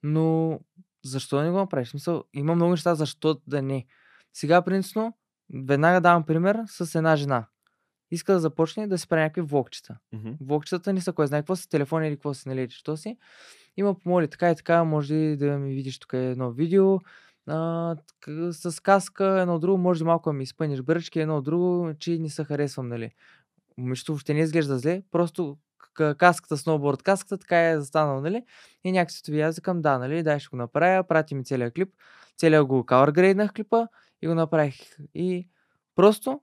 [0.03, 0.59] но
[1.03, 1.89] защо да не го направиш?
[1.89, 3.85] Смисъл, има много неща, защо да не.
[4.33, 5.13] Сега, принципно,
[5.53, 7.45] веднага давам пример с една жена.
[8.11, 9.97] Иска да започне да си прави някакви влогчета.
[10.13, 10.31] Мгм.
[10.41, 13.17] Влогчетата не са кой знае какво с телефон или какво си, нали, що си.
[13.77, 16.99] Има помоли така и така, може да ми видиш тук едно видео,
[17.47, 17.95] а,
[18.51, 22.29] с каска, едно друго, може ли малко да ми изпъниш бръчки, едно друго, че не
[22.29, 23.11] се харесвам, нали.
[23.77, 25.57] Момичето въобще не изглежда зле, просто
[26.17, 28.43] каската, сноуборд каската, така е застанал, нали?
[28.83, 31.89] И някакси ви аз викам, да, нали, дай ще го направя, прати ми целият клип,
[32.37, 33.87] целият го color грейднах клипа
[34.21, 34.75] и го направих.
[35.13, 35.47] И
[35.95, 36.41] просто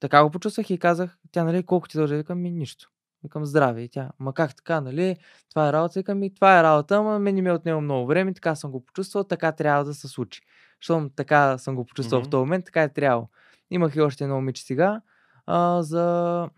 [0.00, 2.16] така го почувствах и казах, тя, нали, колко ти дължи?
[2.16, 2.88] Викам ми, нищо.
[3.22, 3.82] Викам, здраве.
[3.82, 5.16] И тя, ма как така, нали?
[5.50, 6.00] Това е работа.
[6.00, 8.70] Викам ми, това е работа, ама мен не ми е отнело много време, така съм
[8.70, 10.40] го почувствал, така трябва да се случи.
[10.80, 12.28] Щом така съм го почувствал Мгм.
[12.28, 13.28] в този момент, така е трябвало.
[13.70, 15.00] Имах и още едно момиче сега
[15.46, 16.48] а, за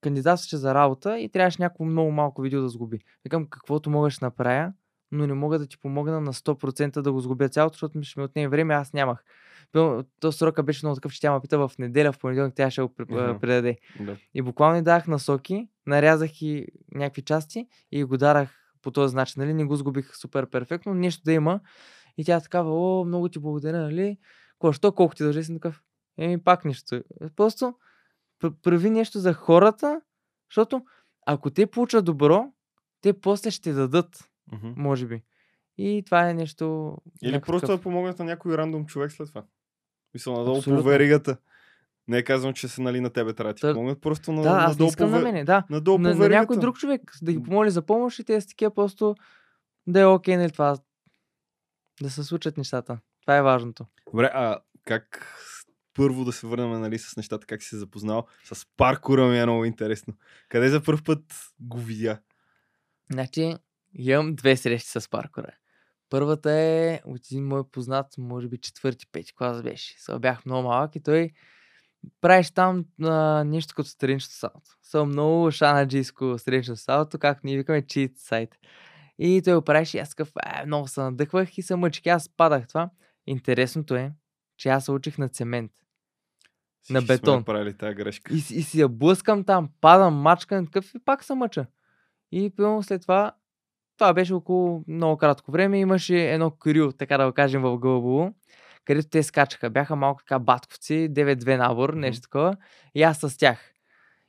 [0.00, 2.98] кандидатстваше за работа и трябваше някакво много малко видео да сгуби.
[3.24, 4.72] Викам, каквото мога ще направя,
[5.12, 8.20] но не мога да ти помогна на 100% да го сгубя цялото, защото ми ще
[8.20, 9.24] ми отнеме време, аз нямах.
[9.72, 12.82] То, срока беше много такъв, че тя ме пита в неделя, в понеделник тя ще
[12.82, 13.78] го предаде.
[14.00, 14.16] Да.
[14.34, 18.50] И буквално дах насоки, нарязах и някакви части и го дарах
[18.82, 19.54] по този начин, нали?
[19.54, 21.60] Не го сгубих супер перфектно, нещо да има.
[22.18, 24.18] И тя такава, о, много ти благодаря, нали?
[24.52, 25.44] Какво, що, колко ти дължи?
[25.44, 25.82] Съм такъв,
[26.18, 27.02] еми пак нищо.
[27.36, 27.74] Просто
[28.42, 30.00] пр- прави нещо за хората,
[30.50, 30.82] защото
[31.26, 32.52] ако те получат добро,
[33.00, 34.68] те после ще дадат, Мгм.
[34.76, 35.22] може би.
[35.78, 36.96] И това е нещо...
[37.22, 39.44] Или някакъв просто да помогнат на някой рандом човек след това.
[40.14, 41.36] Мисля, надолу по веригата.
[42.08, 44.42] Не е казвам, че са нали, на тебе трябва да ти Та- помогнат, просто на,
[44.42, 45.64] Да, аз не надолу искам по, на мене, да.
[45.70, 48.74] надолу на, на някой друг човек да ги помоли за помощ и те са такива
[48.74, 49.14] просто
[49.86, 50.76] да е окей, нали това,
[52.02, 52.98] да се случат нещата.
[53.20, 53.86] Това е важното.
[54.10, 55.36] Добре, а как
[55.94, 59.42] първо да се върнем нали, с нещата, как си се запознал с паркура ми е
[59.46, 60.14] много интересно.
[60.48, 61.22] Къде за първ път
[61.60, 62.18] го видя?
[63.12, 63.56] Значи,
[63.98, 65.50] имам две срещи с паркура.
[66.10, 69.94] Първата е от един мой познат, може би четвърти, пети клас беше.
[69.98, 71.30] Сега бях много малък и той
[72.20, 74.70] правиш там а, нещо като странично салто.
[74.82, 78.54] Съм много шанаджийско странично салто, както ние викаме чит сайт.
[79.18, 80.32] И той го правеше и аз такъв,
[80.62, 82.06] е, много се надъхвах и се мъчих.
[82.06, 82.90] Аз падах това.
[83.26, 84.12] Интересното е,
[84.56, 85.72] че аз се учих на цемент.
[86.90, 87.44] На Всички сме бетон.
[87.44, 88.34] правили тази грешка.
[88.34, 91.66] И, си- и си я блъскам там, падам, мачкам, такъв и пак се мъча.
[92.32, 93.32] И примерно след това,
[93.96, 98.34] това беше около много кратко време, имаше едно крю, така да го кажем, в Гълбово,
[98.84, 99.70] където те скачаха.
[99.70, 102.56] Бяха малко така батковци, 9-2 набор, нещо такова.
[102.94, 103.72] И аз с тях.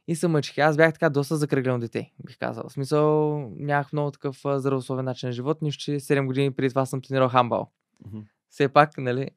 [0.08, 0.58] И се мъчих.
[0.58, 2.64] Аз бях така доста закръглено дете, бих казал.
[2.70, 6.86] В смисъл, нямах много такъв здравословен начин на живот, нищо, че 7 години преди това
[6.86, 7.72] съм тренирал хамбал.
[8.06, 8.20] Мгм.
[8.50, 9.30] Все пак, нали,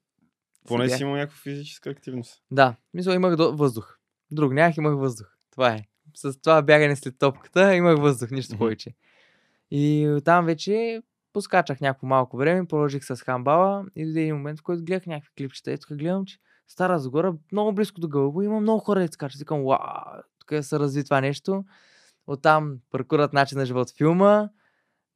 [0.67, 2.43] Поне си имал някаква физическа активност.
[2.51, 3.57] да, мисля, имах до...
[3.57, 3.97] въздух.
[4.31, 5.27] Друг нямах, имах въздух.
[5.51, 5.85] Това е.
[6.15, 8.95] С това бягане след топката имах въздух, нищо повече.
[9.71, 11.03] И там вече
[11.33, 15.31] поскачах някакво малко време, продължих с хамбала и дойде един момент, в който гледах някакви
[15.39, 15.73] клипчета.
[15.73, 19.39] Ето гледам, че Стара Загора, много близко до Гълъбо, има много хора, да скачат.
[19.39, 21.65] Викам, вау, тук се разви това нещо.
[22.27, 24.49] Оттам паркурат начин на живот филма,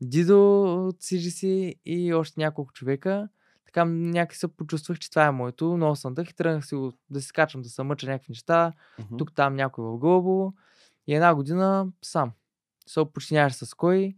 [0.01, 3.29] Дидо от CGC и още няколко човека.
[3.65, 5.77] Така някак се почувствах, че това е моето.
[5.77, 6.77] Много съм дъх и тръгнах си
[7.11, 8.73] да си скачам, да се мъча някакви неща.
[8.99, 9.17] Мгм.
[9.17, 10.55] Тук там някой в Гълъбово.
[11.07, 12.33] И една година сам.
[12.87, 14.17] Се почти нямаше с кой.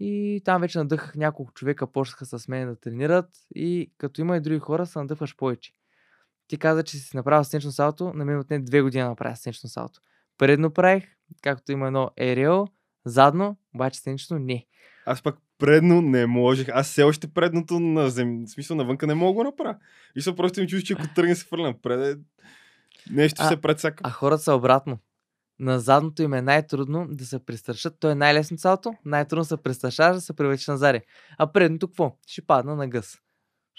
[0.00, 3.26] И там вече надъхах няколко човека, почнаха с мен да тренират.
[3.54, 5.72] И като има и други хора, се надъхваш повече.
[6.48, 9.68] Ти каза, че си направил сценично салто, на мен отне две години да направя сценично
[9.68, 10.00] салто.
[10.38, 11.04] Предно правих,
[11.42, 12.68] както има едно аериал,
[13.04, 14.66] задно, обаче сценично не.
[15.06, 16.68] Аз пък предно не можех.
[16.68, 18.44] Аз все още предното на зем...
[18.46, 19.76] в смисъл навънка не мога да направя.
[20.16, 22.20] И се просто ми чувствам, че ако тръгне се фърля напред, е...
[23.10, 24.02] нещо А, се предсака.
[24.06, 24.98] А хората са обратно.
[25.60, 27.96] На задното им е най-трудно да се престрашат.
[28.00, 31.02] То е най-лесно салто, най-трудно се престрашаш да се привлечеш на заре.
[31.38, 32.16] А предното какво?
[32.26, 33.18] Ще падна на гъс.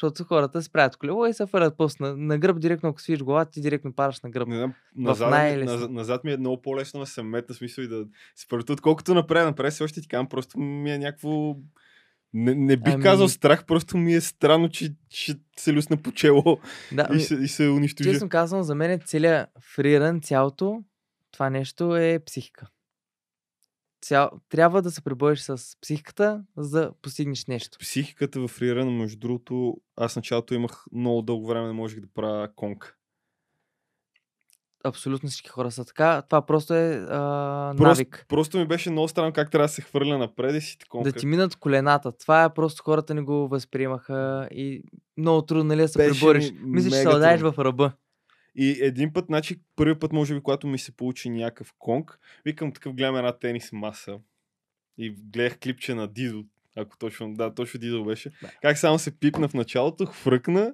[0.02, 3.20] Защото хората се правят колево и се фърлят после на, на гръб, директно ако свиш
[3.20, 4.48] глава, ти директно падаш на гръб.
[4.48, 5.74] Не знам, назад, ми, най-лесно.
[5.74, 9.14] назад, назад ми е много по-лесно да се метна, смисъл и да се превърта, отколкото
[9.14, 9.46] напред.
[9.46, 11.56] Напред се още ти казвам, просто ми е някакво...
[12.34, 16.12] Не, не бих Ами- казал страх, просто ми е странно, че ще се люсна по
[16.12, 16.60] чело
[16.92, 18.12] Да, и, ами, се, и се унищожи.
[18.12, 20.84] честно казвам, за мен целият фриран, цялото,
[21.32, 22.68] това нещо е психика.
[24.02, 24.30] Цял...
[24.50, 27.78] Трябва да се пребориш с психиката, за да постигнеш нещо.
[27.82, 32.56] Психиката в фриран, между другото, аз началото имах много дълго време, не можех да правя
[32.56, 32.96] конка.
[34.84, 36.22] Абсолютно всички хора са така.
[36.22, 38.26] Това просто е а, Просто, навик.
[38.30, 41.12] просто ми беше много странно как трябва да се хвърля напред и си конка.
[41.12, 42.12] Да ти минат колената.
[42.12, 44.84] Това е просто хората не го възприемаха и
[45.18, 46.52] много трудно нали, да се Беше пребориш.
[46.52, 47.92] ми Мисля, че се удариш в ръба.
[48.56, 52.74] И един път, значи, първи път, може би, когато ми се получи някакъв конк, викам
[52.74, 54.20] такъв, гледам една тенис маса.
[54.98, 58.30] И гледах клипче на Дидо, ако точно, да, точно Дидо беше.
[58.42, 58.52] Да.
[58.62, 60.74] Как само се пипна в началото, хвъркна,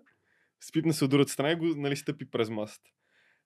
[0.67, 2.89] спипна се от другата страна и го, нали, стъпи през масата.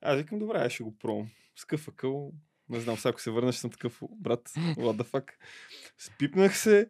[0.02, 1.30] Аз викам, добре, аз ще го пробвам.
[1.56, 2.34] Скъфа къл,
[2.70, 5.32] не знам, сега ако се върна, ще съм такъв, брат, what the fuck.
[5.98, 6.90] Спипнах се,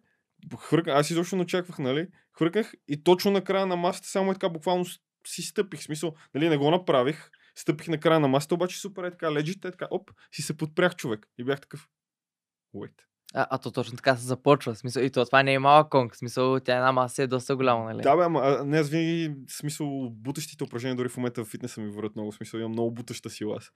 [0.57, 2.07] хвъркнах, аз изобщо не очаквах, нали?
[2.31, 4.85] Хвъркнах и точно на края на масата, само е така буквално
[5.27, 5.83] си стъпих.
[5.83, 7.29] Смисъл, нали, не го направих.
[7.55, 10.57] Стъпих на края на масата, обаче супер е така, лежите, е така, оп, си се
[10.57, 11.27] подпрях човек.
[11.37, 11.87] И бях такъв,
[12.75, 12.93] wait.
[13.33, 14.75] А, а то точно така се започва.
[14.75, 16.15] Смисъл, и то, това не е малък конг.
[16.15, 18.01] Смисъл, тя една маса е доста голяма, нали?
[18.01, 21.91] Да, бе, ама не, аз винаги, смисъл, бутащите упражнения, дори в момента в фитнеса ми
[21.91, 23.71] върват много, смисъл, имам много бутаща сила аз.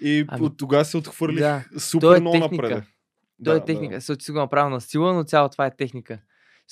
[0.00, 1.64] И Ами, от тогава се отхвърлих да.
[1.78, 2.68] супер е много техника.
[2.68, 2.84] напред.
[3.44, 3.98] То е техника.
[4.06, 4.16] Да.
[4.16, 6.18] ти си го направил на сила, но цяло това е техника.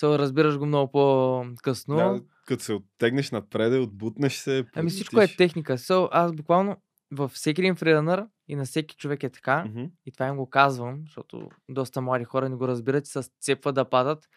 [0.01, 1.97] So, разбираш го много по-късно.
[1.97, 4.65] Да, като се оттегнеш напред, отбутнеш се.
[4.75, 5.37] Ами всичко е полетиш.
[5.37, 5.79] техника.
[5.79, 6.77] So, аз буквално
[7.11, 9.65] във всеки един фриранър и на всеки човек е така.
[9.65, 9.85] Мгм.
[10.07, 13.75] И това им го казвам, защото доста млади хора не го разбират и се цепват
[13.75, 14.29] да падат.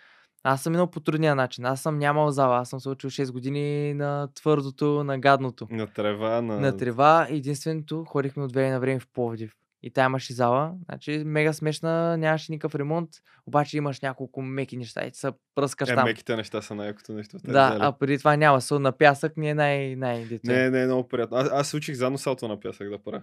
[0.43, 1.65] Аз съм минал по трудния начин.
[1.65, 2.57] Аз съм нямал зала.
[2.57, 5.67] Аз съм се учил 6 години на твърдото, на гадното.
[5.69, 6.59] На трева, на...
[6.59, 7.27] На трева.
[7.29, 9.53] Единственото ходихме от време на време в Пловдив.
[9.83, 10.73] И там имаше зала.
[10.85, 13.09] Значи мега смешна, нямаше никакъв ремонт.
[13.45, 16.03] Обаче имаш няколко меки неща и се пръскаш Е, там.
[16.03, 17.37] меките неща са най-якото нещо.
[17.37, 17.79] Да, зали.
[17.81, 18.61] а преди това няма.
[18.61, 20.41] Со на пясък ни е най- най-дето.
[20.45, 21.37] Не, не е много приятно.
[21.37, 23.21] Аз, аз учих заедно салто на пясък да правя.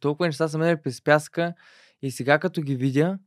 [0.00, 1.54] Толкова неща са минали през пясъка
[2.02, 3.18] и сега като ги видя,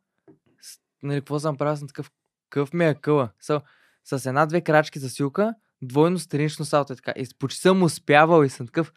[0.61, 2.11] с- нали, какво съм правил, съм такъв,
[2.49, 3.29] къв ми е къла.
[3.39, 3.61] С,
[4.05, 7.11] с една-две крачки за силка, двойно странично салто е така.
[7.11, 8.93] И почти съм успявал и съм такъв,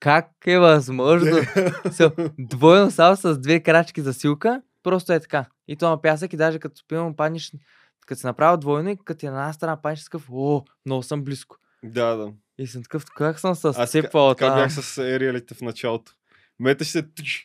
[0.00, 1.36] как е възможно?
[1.86, 5.44] So, двойно салто с две крачки за силка, просто е така.
[5.68, 7.52] И то на пясък и даже като пилно паднеш,
[8.06, 11.24] като се направил двойно и като е на една страна паднеш, такъв, о, много съм
[11.24, 11.56] близко.
[11.84, 12.32] да, да.
[12.58, 14.58] И съм такъв, как съм сцепвал така там.
[14.58, 16.12] бях с ериалите в началото.
[16.58, 17.02] Меташ се...
[17.02, 17.44] тъч.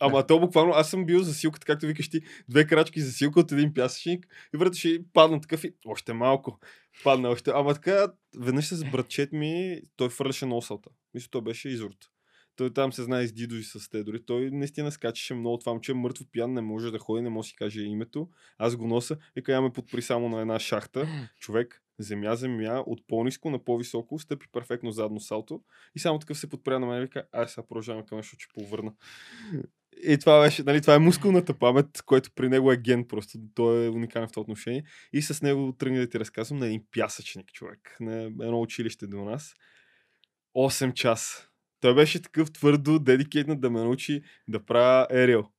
[0.00, 3.40] Ама то буквално, аз съм бил за силката, както викаш ти, две крачки за силка
[3.40, 6.58] от един пясъчник и враташе и падна такъв и още малко.
[7.04, 7.50] Падна още.
[7.54, 8.06] Ама така,
[8.38, 10.90] веднъж с братчет ми, той фърляше носата.
[11.14, 12.10] Мисля, той беше изорт.
[12.56, 14.04] Той там се знае с Дидо и с те.
[14.04, 15.58] Дори той наистина скачаше много.
[15.58, 18.28] Това момче мъртво пиян, не може да ходи, не може да си каже името.
[18.58, 19.16] Аз го носа.
[19.36, 21.08] Вика, я ме подпри само на една шахта.
[21.40, 25.62] Човек, земя, земя, от по-низко на по-високо, стъпи перфектно задно салто.
[25.94, 28.48] И само такъв се подпря на мен и вика, ай сега продължаваме към нещо, че
[28.54, 28.92] повърна.
[30.02, 33.38] И това беше, нали, това е мускулната памет, което при него е ген просто.
[33.54, 34.84] Той е уникален в това отношение.
[35.12, 39.24] И с него тръгна да ти разказвам на един пясъчник човек, на едно училище до
[39.24, 39.54] нас.
[40.56, 41.48] 8 часа.
[41.80, 45.50] Той беше такъв твърдо дедикейтнат да ме научи да правя ериал.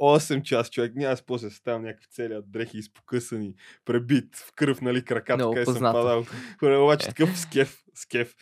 [0.00, 0.92] 8 часа човек.
[0.94, 3.54] Ние аз после ставам някакви цели дрехи изпокъсани,
[3.84, 6.26] пребит, в кръв, нали, краката, Много къде съм падал.
[6.60, 8.34] Хора, обаче такъв скеф, скеф.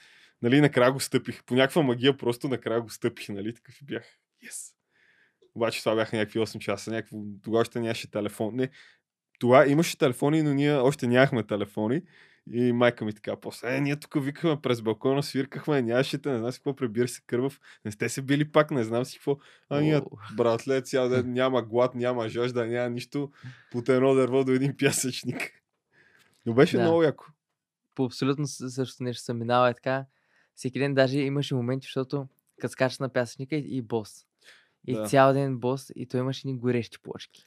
[0.43, 1.45] Нали, накрая го стъпих.
[1.45, 4.05] По някаква магия просто накрая го стъпих, нали, такъв и бях.
[4.45, 4.72] Yes.
[5.55, 8.57] Обаче това бяха някакви 8 часа, някакво, тогава още нямаше телефон.
[8.57, 8.68] Не,
[9.38, 12.03] това имаше телефони, но ние още нямахме телефони.
[12.53, 16.38] И майка ми така, после, е, ние тук викахме през балкона, свиркахме, нямаше те, не
[16.38, 17.61] знам си какво, пребира се кървав.
[17.84, 19.38] Не сте се били пак, не знам си какво.
[19.68, 20.01] А ние,
[20.36, 23.30] братле, цял ден няма глад, няма жажда, няма нищо.
[23.72, 25.62] Под едно дърво до един пясъчник.
[26.46, 26.82] Но беше Да.
[26.82, 27.24] много яко.
[27.94, 30.05] по абсолютно с- същото нещо съм минала и така.
[30.55, 32.28] Всеки ден даже имаше моменти, защото
[32.61, 34.26] като скачаш на пясъчника и бос.
[34.87, 35.07] И Да.
[35.07, 37.45] цял ден бос и той имаше ни горещи плочки.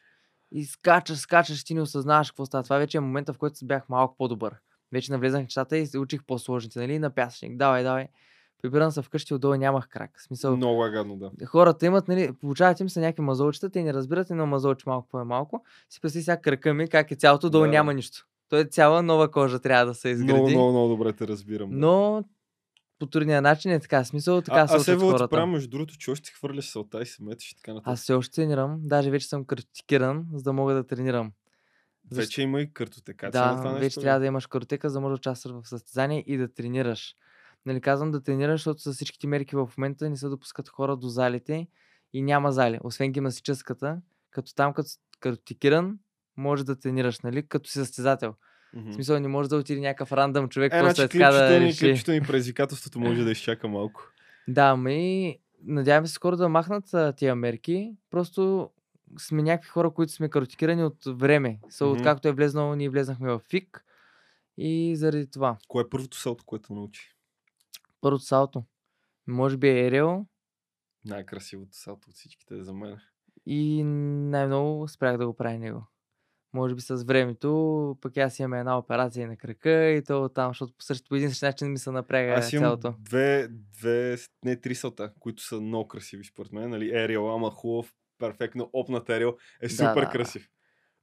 [0.52, 2.64] И скачаш, скачаш, ти не осъзнаваш какво става.
[2.64, 4.56] Това вече е момента, в който бях малко по-добър.
[4.92, 7.00] Вече навлезах в нещата и се учих по-сложните, нали?
[7.00, 7.58] На пясъчник.
[7.58, 8.08] Давай, давай.
[8.62, 10.12] Прибирам се вкъщи отдолу, нямах крак.
[10.18, 11.32] В смисъл, Много е гадно, да.
[11.46, 15.64] хората имат, нали, получават им се някакви мазолчета, те не разбират едно мазолче малко по-малко.
[15.90, 17.70] Си представи сега кръка ми, как е цялото, долу Да.
[17.70, 18.26] няма нищо.
[18.50, 20.34] Той е цяла нова кожа, трябва да се изгради.
[20.34, 21.70] Много, много, много добре те разбирам.
[21.70, 21.76] да.
[21.78, 22.24] Но
[23.04, 24.04] по трудния начин е така.
[24.04, 25.28] Смисъл, така а, се аз ти хората.
[25.28, 27.94] правя, между другото, че още хвърляш салта и се метиш и така нататък.
[27.94, 28.80] Аз все още тренирам.
[28.84, 31.32] Даже вече съм картикиран, за да мога да тренирам.
[32.12, 32.74] Защо- Вече има и
[33.32, 33.80] това Да, нещо.
[33.80, 34.04] вече ли?
[34.04, 37.16] трябва да имаш картотека, за да можеш да участваш в състезание и да тренираш.
[37.66, 41.08] Нали казвам да тренираш, защото с всичките мерки в момента не се допускат хора до
[41.08, 41.68] залите
[42.14, 44.02] и няма зали, освен гимнастическата,
[44.32, 44.90] като там като
[45.20, 46.00] картотекиран
[46.38, 48.36] може да тренираш, нали, като си състезател.
[48.76, 51.60] В смисъл не може да отиде някакъв рандъм човек, Е, просто значи е така да
[51.60, 51.80] реши.
[51.80, 54.12] клипчето ни предизвикателството може да изчака малко.
[54.48, 57.96] Да, ма и надяваме се скоро да махнат а, тия мерки.
[58.10, 58.70] Просто
[59.20, 61.60] сме някакви хора, които сме картотекирани от време.
[61.70, 61.94] Са, Мгм.
[61.94, 63.86] откакто е влезнало, ние влезнахме в ФИК.
[64.58, 65.58] И заради това.
[65.68, 67.10] Кое е първото салто, което научи?
[68.02, 68.64] Първото салто.
[69.28, 70.26] Може би е Ерел
[71.06, 72.98] Най-красивото салто от всичките за мен.
[73.46, 75.88] и най-много спрях да го правя него.
[76.54, 80.74] Може би с времето, пък аз имам една операция на крака и то там, защото
[80.78, 82.94] по същото по един същи начин ми се напряга Аз имам цялото.
[83.00, 83.48] две,
[83.80, 86.70] две, не три салта, които са много красиви според мен.
[86.70, 86.90] Нали?
[86.90, 90.10] Ериел, ама хубав, перфектно опнат Ериел е супер да, да.
[90.10, 90.50] красив.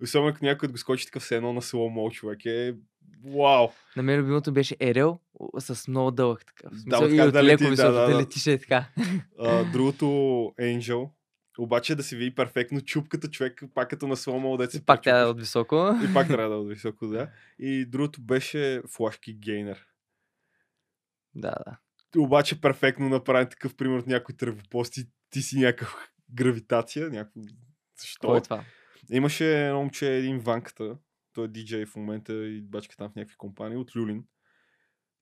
[0.02, 2.74] Особено ако някой го скочи така все едно на сломо, човек е
[3.24, 3.68] вау.
[3.96, 5.18] На мен любимото беше Ерел
[5.58, 6.72] с много дълъг такъв.
[6.72, 8.88] Да, смисъл, и така от да леко лети, да, да, да, летише така.
[9.38, 10.04] А, другото
[10.60, 11.10] Angel,
[11.60, 14.30] обаче да се види перфектно чупката човек, пак като на се
[14.74, 15.90] И пак трябва да е от високо.
[16.10, 17.30] И пак трябва да е от високо, да.
[17.58, 19.86] И другото беше флашки гейнер.
[21.34, 21.78] Да, да.
[22.20, 27.40] Обаче перфектно направен такъв, пример от някой тревопост и ти си някакъв гравитация, някакво...
[28.00, 28.28] Защо?
[28.28, 28.64] Кой е това?
[29.10, 30.98] Имаше едно момче, един ванката,
[31.32, 34.24] той е диджей в момента и бачка там в някакви компании от Люлин.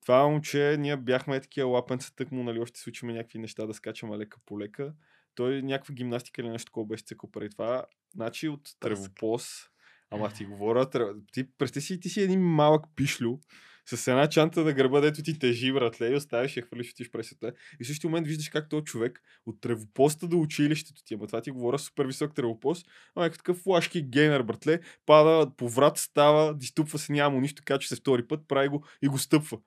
[0.00, 3.74] Това момче, ние бяхме такива лапенца, тък му, нали, още се учиме някакви неща да
[3.74, 4.94] скачаме лека по лека.
[5.38, 7.84] Той някаква гимнастика или нещо такова беше цикъл преди това.
[8.14, 9.68] Значи от тревопос,
[10.10, 10.90] ама ти говоря,
[11.32, 13.38] ти представи си, ти си един малък пишлю,
[13.86, 17.10] с една чанта на гърба, дето ти тежи, братле, и оставиш и я хвърлиш, отиш
[17.10, 17.52] през света.
[17.80, 21.40] И в същия момент виждаш как този човек от тревопоста до училището ти, ама това
[21.40, 26.54] ти говоря супер висок тревопост, ама е такъв флашки геймер, братле, пада по врат, става,
[26.54, 29.58] диступва се, няма му нищо, качва се втори път, прави го и го стъпва.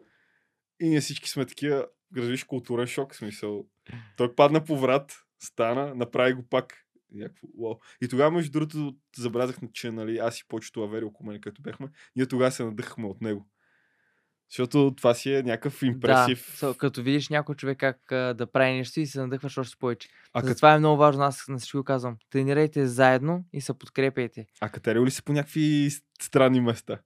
[0.80, 1.86] И ние всички сме такива,
[2.18, 3.66] разбираш, културен шок, смисъл.
[4.18, 5.14] Той падна по врат,
[5.44, 6.74] стана, направи го пак.
[7.14, 7.76] Някакво, уау.
[8.02, 11.88] И тогава, между другото, забелязах, че нали, аз и повечето авери около мен, като бяхме,
[12.16, 13.48] ние тогава се надъхахме от него.
[14.50, 16.58] Защото това си е някакъв импресив.
[16.62, 20.10] Да, като видиш някой човек как а, да прави нещо и се надъхваш още повече.
[20.34, 22.18] а, А кът, Затова е много важно, аз на всичко го казвам.
[22.30, 24.46] Тренирайте заедно и се подкрепяйте.
[24.62, 25.90] а катерил ли си по някакви
[26.22, 27.00] странни места?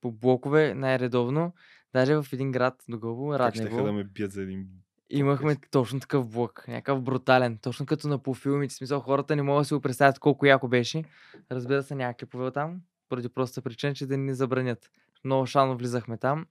[0.00, 1.54] По блокове най-редовно.
[1.92, 4.66] Даже в един град до Гълбо, Как ще да Раднево, ме бият за един...
[5.10, 5.70] имахме исках.
[5.70, 6.64] точно такъв блок.
[6.68, 7.58] Някакъв брутален.
[7.58, 8.74] Точно като на по филмите.
[8.74, 11.04] Смисъл, хората не могат да си го представят колко яко беше.
[11.50, 14.90] Разбира се, няма клипове там, поради проста причина, че да ни забранят.
[15.24, 16.46] Много шално влизахме там.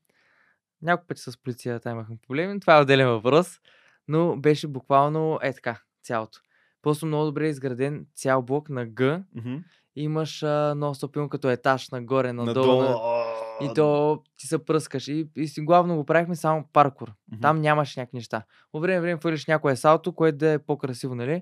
[0.82, 2.60] Няколко пъти с полицията имахме проблеми.
[2.60, 3.60] Това е отделен въпрос.
[4.08, 6.40] Но беше буквално е така, цялото.
[6.82, 9.24] Просто много добре изграден цял блок на Г.
[9.36, 9.56] Мгм.
[9.96, 12.56] Имаш а, много стопилно като етаж нагоре, надолу.
[12.56, 12.82] Надолу.
[12.82, 13.17] На...
[13.62, 15.08] И то ти се пръскаш.
[15.08, 17.12] И, и си главно го правихме само паркур.
[17.32, 17.42] мгм.
[17.42, 18.44] Там нямаш някакви неща.
[18.72, 21.42] По време време фърлиш някое салто, което да е по-красиво, нали?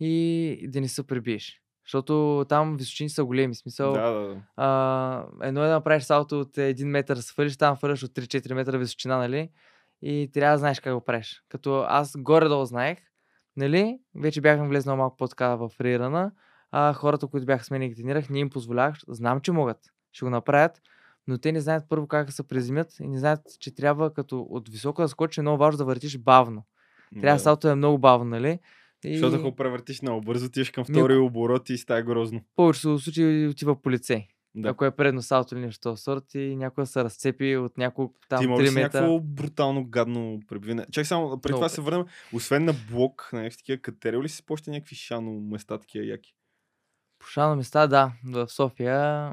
[0.00, 1.58] И да не се прибиеш.
[1.86, 3.54] Защото там височини са големи.
[3.54, 4.36] Смисъл, Да, да, да.
[4.56, 8.78] а, едно е да направиш салто от 1 метър, фърлиш, там фърляш от 3-4 метра
[8.78, 9.48] височина, нали?
[10.02, 11.42] И трябва да знаеш как го правиш.
[11.48, 12.98] Като аз горе-долу знаех,
[13.56, 13.98] нали?
[14.14, 16.32] Вече бяхме влезнал малко по-така в фрирана,
[16.70, 18.96] а хората, които бяха с мен и ги тренирах, не им позволявах.
[19.08, 19.78] Знам, че могат.
[20.12, 20.80] Ще го направят,
[21.26, 24.40] но те не знаят първо как да се приземят и не знаят, че трябва като
[24.40, 26.64] от високо да скочиш, е много важно да въртиш бавно.
[27.20, 27.42] Трябва Да.
[27.42, 28.58] салто е много бавно, нали?
[29.04, 32.40] И Защото ако превъртиш много бързо, отиваш към Ми, втори оборот и става грозно.
[32.56, 34.28] повечето случаи отива по лице.
[34.54, 34.68] Да.
[34.68, 38.44] Ако е предно салто или нещо сорт и някой се разцепи от няколко там Ти
[38.44, 39.00] 3 имаш ли си метра.
[39.00, 40.86] някакво брутално гадно пребиване?
[40.86, 42.04] Чакай само, преди това се върнем.
[42.32, 46.34] Освен на блок, на някакви такива катерил ли си по някакви шано места, такива яки?
[47.18, 48.12] По шано места, да.
[48.24, 49.32] В София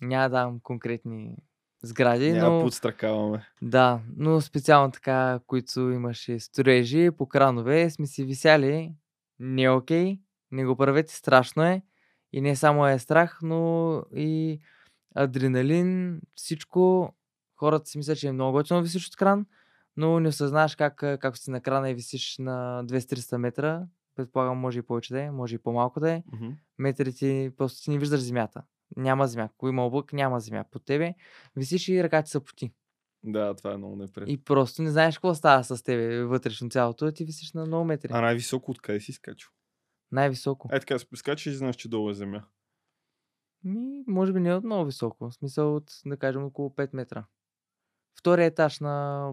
[0.00, 1.36] Няма да давам конкретни
[1.82, 2.62] сгради, Няма но...
[2.62, 3.46] подстракаваме.
[3.62, 8.94] Да, но специално така, които имаше строежи по кранове, сме си висяли.
[9.38, 10.20] Не е окей,
[10.50, 11.82] не го правете, страшно е.
[12.32, 14.60] И не само е страх, но и
[15.14, 17.14] адреналин, всичко.
[17.56, 19.46] Хората си мислят, че е много готино висиш от кран,
[19.96, 23.86] но не осъзнаваш как, как си на крана и висиш на 200-300 метра.
[24.16, 26.22] Предполагам, може и повече да е, може и по-малко да е.
[26.32, 26.50] Мгм.
[26.78, 28.62] Метрите просто ти не виждаш земята.
[28.96, 29.48] Няма земя.
[29.54, 30.64] Ако има облак, няма земя.
[30.70, 31.14] Под тебе
[31.56, 32.72] висиш и ръката са поти.
[33.24, 34.34] Да, това е много неприятно.
[34.34, 38.08] И просто не знаеш какво става с тебе вътрешно цялото, ти висиш на много метри.
[38.12, 39.50] А най-високо откъде си скачал?
[40.12, 40.68] Най-високо.
[40.72, 42.42] Е, така, скачаш и знаеш, че долу е земя.
[43.64, 45.30] Ми, може би не от много високо.
[45.30, 47.24] В смисъл от, да кажем, около 5 метра.
[48.18, 49.26] Втория етаж на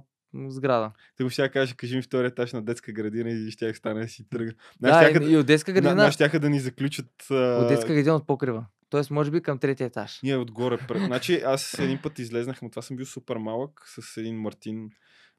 [0.47, 0.91] сграда.
[1.17, 4.07] Те го сега каже, кажи ми втори етаж на детска градина и ще стане да
[4.07, 4.53] си тръгна.
[4.79, 7.25] Да, и, и от детска градина, щяха да ни заключат.
[7.31, 7.59] А...
[7.61, 8.65] от детска градина от покрива.
[8.89, 10.19] Тоест, може би към третия етаж.
[10.23, 10.77] Ние отгоре.
[10.95, 14.89] Значи аз един път излезнах, но това съм бил супер малък с един Мартин,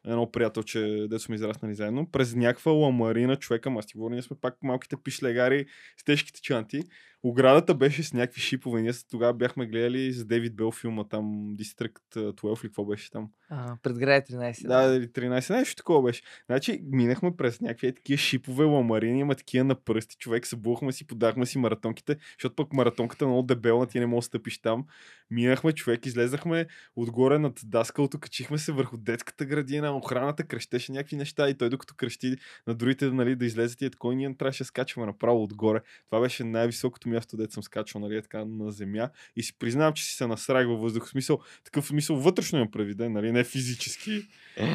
[0.06, 4.36] едно приятелче, дето сме израснали заедно, през някаква ламарина човека, ма аз ти ние сме
[4.40, 5.66] пак малките пишлегари
[6.00, 6.82] с тежките чанти.
[7.22, 8.82] Оградата беше с някакви шипове.
[8.82, 11.24] Ние тогава бяхме гледали с Дейвид Бел филма там,
[11.56, 13.30] District 12 или какво беше там.
[13.50, 14.66] А, предграя 13.
[14.66, 16.22] Да, или 13, нещо такова беше.
[16.46, 21.46] Значи, минахме през някакви такива шипове ламарини, има такива на пръсти, човек, събухме си, подахме
[21.46, 24.86] си маратонките, защото пък маратонката е много дебелна, ти не можеш да стъпиш там.
[25.30, 26.66] Минахме, човек, излезахме
[26.96, 31.94] отгоре над даскалото, качихме се върху детската градина, охраната крещеше някакви неща и той докато
[31.94, 35.80] крещи на другите нали, да излезат и е такова, ние трябваше да скачваме направо отгоре.
[36.10, 39.10] Това беше най-високото място, дето съм скачал, нали, е така на земя.
[39.36, 41.06] И си признавам, че си се насрах във въздух.
[41.06, 44.28] В смисъл, такъв смисъл вътрешно имам предвиден, нали, не физически.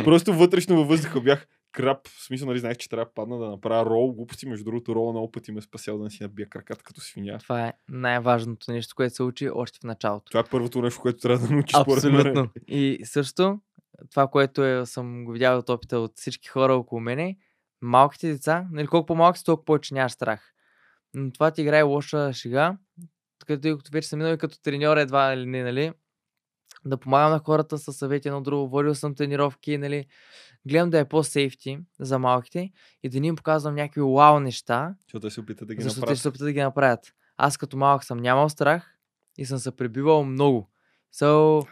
[0.04, 2.08] Просто вътрешно във въздуха бях крап.
[2.08, 4.14] В смисъл, нали, знаех, че трябва да падна да направя рол.
[4.14, 7.38] Глупости, между другото, рола много пъти ме спасял да не си набия краката като свиня.
[7.38, 10.26] Това е най-важното нещо, което се учи още в началото.
[10.26, 11.96] Това е първото нещо, което трябва да научиш мен.
[11.96, 12.50] Абсолютно.
[12.68, 13.60] И също,
[14.12, 17.38] това, което е, съм го видял от опита от всички хора около мене,
[17.82, 20.53] малките деца, нали, колко по-малки си, толкова повече нямаш страх.
[21.14, 22.78] Но това ти играе лоша шега,
[23.48, 25.92] като вече съм минал и като треньор едва ли не, нали,
[26.86, 30.06] да помагам на хората със съвети едно друго, водил съм тренировки, нали,
[30.68, 32.72] гледам да е по-сейфти за малките
[33.04, 36.18] и да не им показвам някакви вау неща, Защото се опитат да ги защото направят.
[36.18, 37.14] ще се опитат да ги направят.
[37.38, 38.98] Аз като малък съм нямал страх
[39.38, 40.70] и съм се пребивал много.
[41.16, 41.68] So,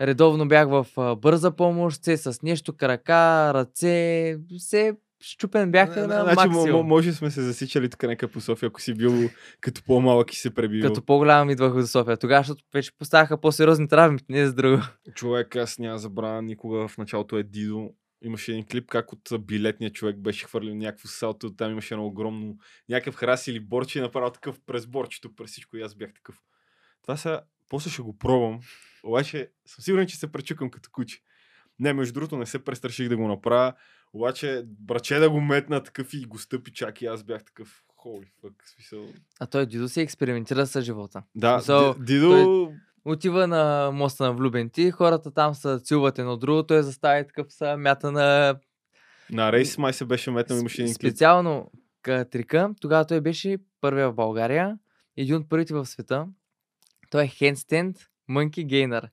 [0.00, 0.86] редовно бях в
[1.16, 6.86] бърза помощ, все с нещо, крака, ръце, все щупен бях на значи, максимум.
[6.86, 10.54] може сме се засичали тук нека по София, ако си бил като по-малък и се
[10.54, 10.90] пребивал.
[10.90, 12.16] Като по-голям идвах до София.
[12.16, 14.82] Тогава, защото вече поставяха по-сериозни травми, не за друго.
[15.14, 17.90] Човек, аз няма забравя никога в началото е Дидо.
[18.22, 22.56] Имаше един клип, как от билетния човек беше хвърлил някакво салто, там имаше едно огромно,
[22.88, 26.42] някакъв храс или борче и направил такъв през борчето, през всичко и аз бях такъв.
[27.02, 28.60] Това са, после ще го пробвам,
[29.04, 31.18] обаче съм сигурен, че се пречукам като куче.
[31.78, 33.72] Не, между другото, не се престраших да го направя,
[34.16, 38.26] обаче браче да го метна такъв и го стъпи чак и аз бях такъв, холи
[38.40, 39.06] фък, смисъл.
[39.40, 41.22] А той Дидо си експериментира с живота.
[41.34, 42.72] Да, Смисъл, Ди- Дидо,
[43.04, 47.52] Отива на моста на влюбенти, хората там са целуват едно друго, той застава и такъв
[47.52, 48.56] са мята на
[49.30, 50.94] на рейс май се беше метнал, имаше един.
[50.94, 51.70] Специално
[52.02, 54.78] ка- трика, тогава той беше първия в България,
[55.16, 56.26] един от първите в света.
[57.10, 57.96] Той е handstand
[58.30, 59.08] monkey gainer.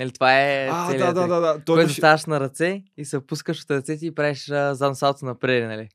[0.00, 1.64] Нали, това е А, да, да, да, да.
[1.64, 2.00] Той Който беше...
[2.00, 4.44] ставаш на ръце и се пускаш от ръцете и правиш
[4.94, 5.88] салто напред, нали?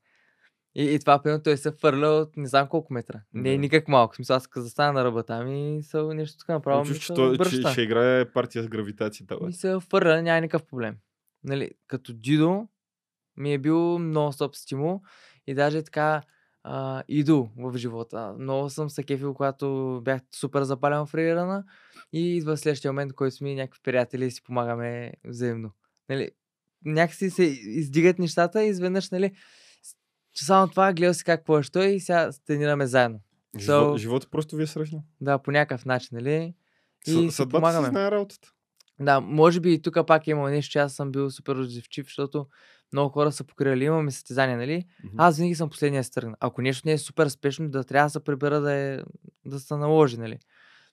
[0.76, 3.22] И, и това, примерно, той се фърля от не знам колко метра.
[3.34, 4.14] Не е никак малко.
[4.14, 6.86] В смисъл, аз като застана на ръба там и са нещо така направо.
[6.86, 7.72] Чуш, ми че, че, обръща.
[7.72, 9.38] ще играе партия с гравитацията.
[9.42, 9.50] Бе.
[9.50, 10.96] И се фърля, няма никакъв проблем.
[11.44, 12.68] Нали, като джидо
[13.38, 15.02] ми е бил нон-стоп стимул
[15.48, 16.22] и даже така
[16.68, 18.36] а, иду в живота.
[18.40, 21.64] Много съм се кефил, когато бях супер запален в рейрана
[22.14, 25.72] и идва следващия момент, който сме някакви приятели и си помагаме взаимно.
[26.10, 26.32] Нали,
[26.86, 29.32] някакси се издигат нещата и изведнъж, нали,
[29.84, 29.96] с-
[30.34, 33.20] че само това, гледал си как той и сега тренираме заедно.
[33.58, 35.04] So- живота просто ви е срещнал.
[35.22, 36.54] Да, по някакъв начин, нали?
[37.08, 38.52] И си Съдбата си знае работата.
[39.00, 42.48] Да, може би и тук пак има нещо, че аз съм бил супер отзивчив, защото
[42.96, 44.86] много хора са покрили, имаме състезания, нали?
[45.04, 45.16] Мгм.
[45.20, 46.36] Аз винаги съм последния да се тръгна.
[46.40, 49.00] Ако нещо не е супер спешно, да трябва да се прибера да, е,
[49.46, 50.40] да се наложи, нали?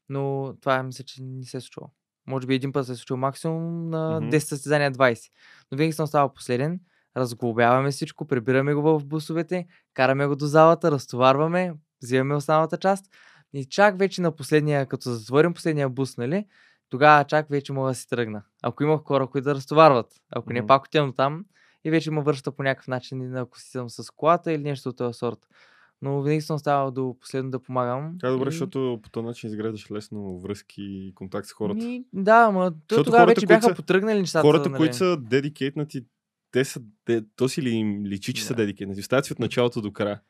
[0.09, 1.91] Но това мисля, че не се е случило.
[2.27, 4.31] Може би един път се е случило максимум на Мгм.
[4.31, 5.31] 10 състезания 20.
[5.73, 6.81] Но винаги съм ставал последен,
[7.17, 13.07] разглобяваме всичко, прибираме го в бусовете, караме го до залата, разтоварваме, взимаме останалата част
[13.53, 16.47] и чак вече на последния, като затворим последния бус, нали,
[16.89, 18.43] тогава чак вече мога да си тръгна.
[18.63, 20.67] Ако има хора, които да разтоварват, ако не Мгм.
[20.67, 21.45] пак отивам там
[21.85, 24.97] и вече ме връща по някакъв начин, ако си съм с колата или нещо от
[24.97, 25.49] този сорт.
[26.03, 28.17] Но винаги съм оставал до последно да помагам.
[28.25, 31.85] Е добре, и- защото по този начин изграждаш лесно връзки и контакт с хората.
[31.85, 34.43] Ми, да, ма то Защото тогава хората, вече бяха са- потръгнали нещата.
[34.43, 34.79] Хората, нали.
[34.79, 36.05] които са дедикейтнати,
[36.51, 38.57] те са, де, то си ли им личи, че са Да.
[38.57, 39.01] дедикейтнати?
[39.01, 40.21] Остават си от началото до края.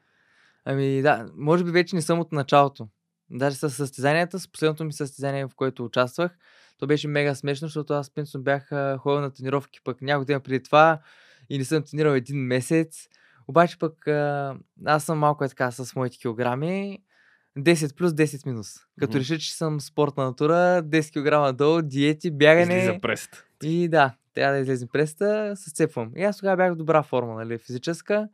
[0.64, 2.88] Ами да, може би вече не съм от началото.
[3.30, 6.36] Даже с състезанията, с последното ми състезание, в което участвах,
[6.78, 10.62] то беше мега смешно, защото аз принципно бях ходил на тренировки пък няколко дена преди
[10.62, 11.00] това
[11.50, 13.08] и не съм тренирал един месец.
[13.48, 16.98] Обаче пък а, аз съм малко е така с моите килограми.
[17.58, 18.76] 10 плюс 10 минус.
[19.00, 22.76] Като реша, че съм спортна натура, 10 кг долу, диети, бягане.
[22.76, 23.44] Излиза прест.
[23.62, 26.12] И да, трябва да излезем преста, се сцепвам.
[26.16, 28.28] И аз тогава бях в добра форма, нали, физическа.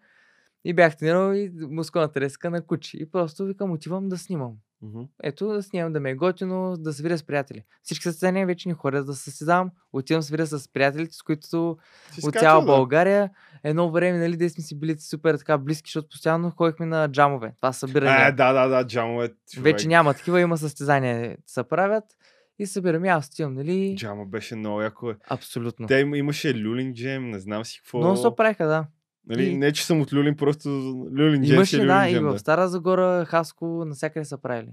[0.65, 2.97] И бях тренирал и мускулна треска на кучи.
[3.01, 4.53] И просто викам, отивам да снимам.
[4.83, 5.01] Мгм.
[5.23, 7.63] Ето да снимам, да ме е готино, да се видя с приятели.
[7.83, 9.71] Всички състезания вече не ходя да се състезавам.
[9.93, 11.77] Отивам да се видя с приятелите, с които
[12.13, 12.67] Си от цяла да.
[12.67, 13.31] България.
[13.65, 17.53] Едно време, нали, де сме си били супер така близки, защото постоянно ходихме на джамове.
[17.57, 18.29] Това събиране.
[18.29, 19.29] Е, да, да, да, джамове.
[19.53, 19.65] човек.
[19.65, 22.05] вече няма такива, има състезания, се правят.
[22.59, 23.97] И събираме, аз отивам, нали?
[23.97, 25.15] Джама беше много яко.
[25.31, 25.97] Абсолютно.
[25.97, 27.99] Има, имаше люлин джем, не знам си какво.
[27.99, 28.87] Но се правиха, да.
[29.27, 30.69] Нали, и- Не, че съм от люлин, просто
[31.19, 32.25] люлин джем си Имаше, е люлин да, и джем.
[32.25, 32.39] в.
[32.39, 34.71] Стара Загора, Хаско, навсякъде са правили.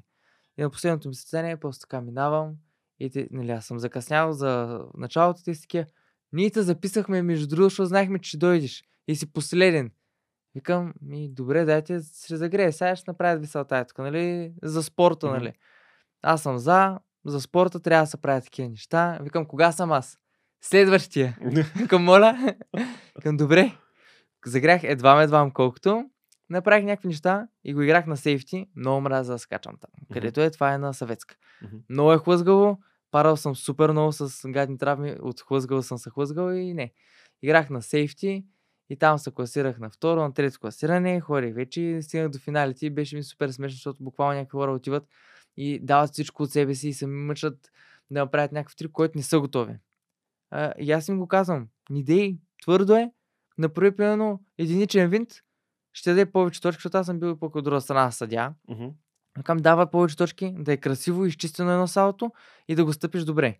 [0.57, 2.53] И на последното ми състезание, просто така минавам.
[2.99, 5.67] И те, нали, аз съм закъснял за началото, те си.
[6.33, 8.83] Ние те записахме, между другото, защото знаехме, че дойдеш.
[9.07, 9.91] И си последен.
[10.55, 12.73] Викам, ми, добре, дайте, ще загрея.
[12.73, 15.53] Сега ще направят веселта, тук, нали, за спорта, нали.
[16.21, 19.19] Аз съм за, за спорта трябва да се правят такива неща.
[19.21, 20.17] Викам, кога съм аз?
[20.61, 21.37] Следващия.
[21.89, 22.55] Към моля.
[23.23, 23.77] Към добре.
[24.45, 26.09] Загрях едва едва колкото.
[26.49, 28.67] Направих някакви неща и го играх на сейфти.
[28.75, 29.91] Много мраза да скачам там.
[30.13, 31.35] Където е, това е на съветска.
[31.61, 31.77] Мгм.
[31.89, 32.79] Много е хлъзгаво.
[33.11, 35.15] Парал съм супер много с гадни травми.
[35.21, 36.91] От хлъзгал съм се хлъзгал и не.
[37.41, 38.45] Играх на сейфти
[38.89, 41.21] и там се класирах на второ, на трето класиране.
[41.21, 45.07] Ходих вече стигнах до финалите и беше ми супер смешно, защото буквално някакви хора отиват
[45.57, 47.71] и дават всичко от себе си и се мъчат
[48.11, 49.75] да направят някакъв трик, който не са готови.
[50.51, 51.67] А, и аз им го казвам.
[51.89, 53.11] Не дей, твърдо е.
[53.57, 55.29] Направи примерно единичен винт,
[55.93, 58.53] ще даде повече точки, защото аз съм бил пък от друга страна съдя.
[58.69, 58.85] Мгм.
[59.43, 62.31] Към дава повече точки, да е красиво, изчистено едно салото
[62.67, 63.57] и да го стъпиш добре.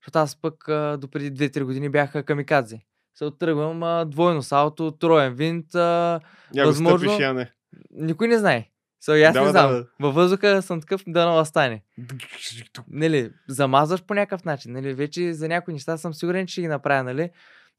[0.00, 2.80] Защото аз пък а, до преди 2-3 години бях камикадзе.
[3.14, 5.74] Се оттръгвам а, двойно салото, троен винт.
[5.74, 6.20] А,
[6.54, 7.50] Я го Възможно- стъпиш, я не.
[7.90, 8.70] никой не знае.
[9.04, 9.70] So, и аз Да, не знам.
[9.70, 9.86] да, бе.
[10.00, 11.82] Във въздуха съм такъв да нова стане.
[12.88, 14.72] Нали, замазваш по някакъв начин.
[14.72, 17.30] Нали, вече за някои неща съм сигурен, че ги направя, нали?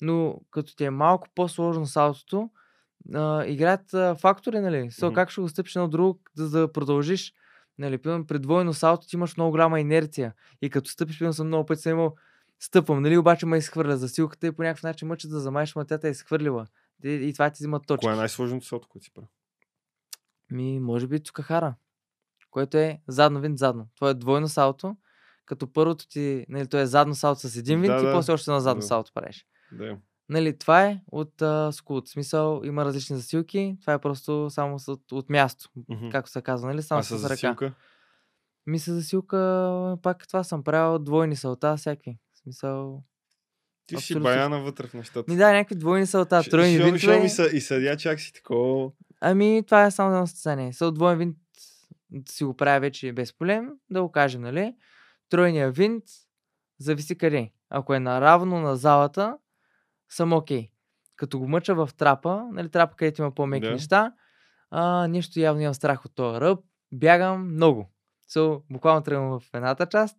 [0.02, 2.50] Но като ти е малко по-сложно салотото,
[3.14, 4.78] а, играят а, фактори, нали?
[4.78, 5.16] So, Мгм.
[5.16, 7.34] как ще го стъпиш на друго, за да продължиш.
[7.78, 10.34] Нали, примерно при двойно салото ти имаш много голяма инерция.
[10.62, 12.16] И като стъпиш, примерно съм много пъти съм имал
[12.60, 15.86] стъпвам, нали, обаче ме изхвърля за силката и по някакъв начин мъчат да замаеш, ма
[15.86, 16.68] тя е изхвърлила.
[17.04, 18.06] И, и това ти взима точки.
[18.06, 19.28] Кое е най-сложното салто, което си прави?
[20.52, 21.76] Ми, може би Цукахара,
[22.52, 23.88] което е задно винт задно.
[23.96, 24.96] Това е двойно салто,
[25.46, 28.12] като първото ти, нали, то е задно салто с един винт Да, и да.
[28.12, 28.88] после още на задно Да.
[28.88, 29.46] салто правиш.
[29.72, 29.98] Да.
[30.30, 31.72] Нали, това е от а,
[32.06, 36.10] смисъл, има различни засилки, това е просто само с, от, място, Мгм.
[36.10, 37.28] както се казва, нали, само А с, с ръка.
[37.28, 37.74] засилка?
[38.68, 39.38] Ми с засилка,
[40.02, 42.18] пак това съм правил, двойни салта, всякакви.
[42.44, 43.04] Смисъл...
[43.88, 45.32] Ти си Абсолютно баяна вътре в нещата.
[45.32, 47.20] Ми да, някакви двойни салта, тройни шо- шо винтове.
[47.20, 48.92] ми са и съдя чак си такова.
[49.22, 50.74] Ами, това е само едно състезание.
[50.74, 51.38] Са от двоен винт
[52.30, 54.76] си го правя вече без проблем, да го кажем, нали?
[55.30, 56.04] Тройния винт
[56.80, 57.52] зависи къде.
[57.70, 59.38] Ако е наравно на залата,
[60.10, 60.70] съм окей.
[61.16, 63.72] Като го мъча в трапа, нали, трапа, където има по-меки Да.
[63.74, 64.14] неща,
[64.72, 66.60] а, нещо явно имам страх от този ръб,
[66.92, 67.90] бягам много.
[68.30, 70.18] So, буквално тръгвам в едната част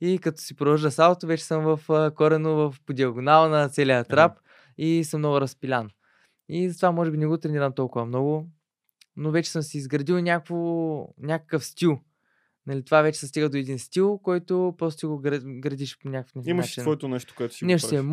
[0.00, 4.04] и като си продължа салото, вече съм в а, корено в по диагонал на целия
[4.04, 4.32] трап
[4.78, 5.90] и съм много разпилян.
[6.48, 8.46] И затова може би не го тренирам толкова много,
[9.16, 10.56] но вече съм си изградил някакво,
[11.18, 12.00] някакъв стил.
[12.66, 16.46] Нали, това вече се стига до един стил, който просто го гра- градиш по някакъв
[16.46, 16.82] Имаш начин.
[16.82, 18.06] твоето нещо, което си Нещо е правиш.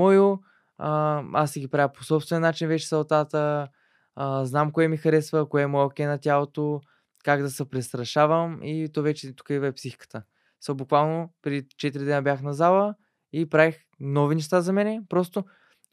[0.78, 3.67] А, аз си ги правя по собствен начин вече салтата,
[4.15, 6.82] а, знам кое ми харесва, кое е окей на тялото,
[7.23, 10.23] как да се престрашавам и то вече тук е психиката.
[10.61, 12.95] Са буквално преди 4 дена бях на зала
[13.34, 15.01] и правих нови неща за мене.
[15.09, 15.45] Просто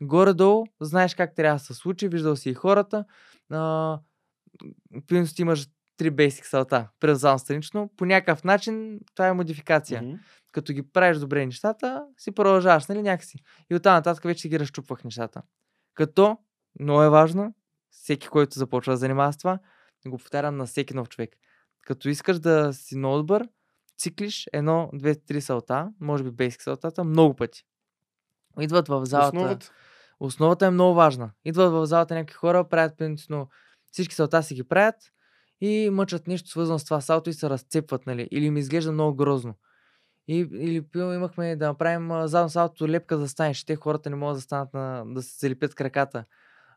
[0.02, 3.04] горе-долу знаеш как трябва да се случи, виждал си и хората.
[3.50, 3.98] А,
[5.06, 7.90] принцип имаш три бейсик салта, презално странично.
[7.96, 10.16] По някакъв начин това е модификация Мгм.
[10.52, 13.38] Като ги правиш добре нещата, си продължаваш, нали, някакси.
[13.70, 15.42] И оттам нататък вече си ги разчупвах нещата.
[15.94, 16.38] Като,
[16.80, 17.54] много е важно,
[17.90, 19.58] всеки, който започва да занимава с това,
[20.06, 21.30] го повтарям на всеки нов човек.
[21.80, 23.48] Като искаш да си много добър,
[23.98, 27.64] циклиш едно, две, три салта, може би бейсик салтата, много пъти.
[28.60, 29.36] Идват в залата.
[29.36, 29.70] Основата.
[30.20, 31.30] Основата е много важна.
[31.44, 33.48] Идват в залата някакви хора, правят принципно
[33.92, 34.94] всички салта си ги правят
[35.60, 38.28] и мъчат нещо свързано с това салто и се разцепват, нали?
[38.30, 39.54] Или ми изглежда много грозно.
[40.28, 43.64] И, или имахме да направим задно салто лепка да станеш.
[43.64, 46.24] Те хората не могат да станат на, да се залепят краката.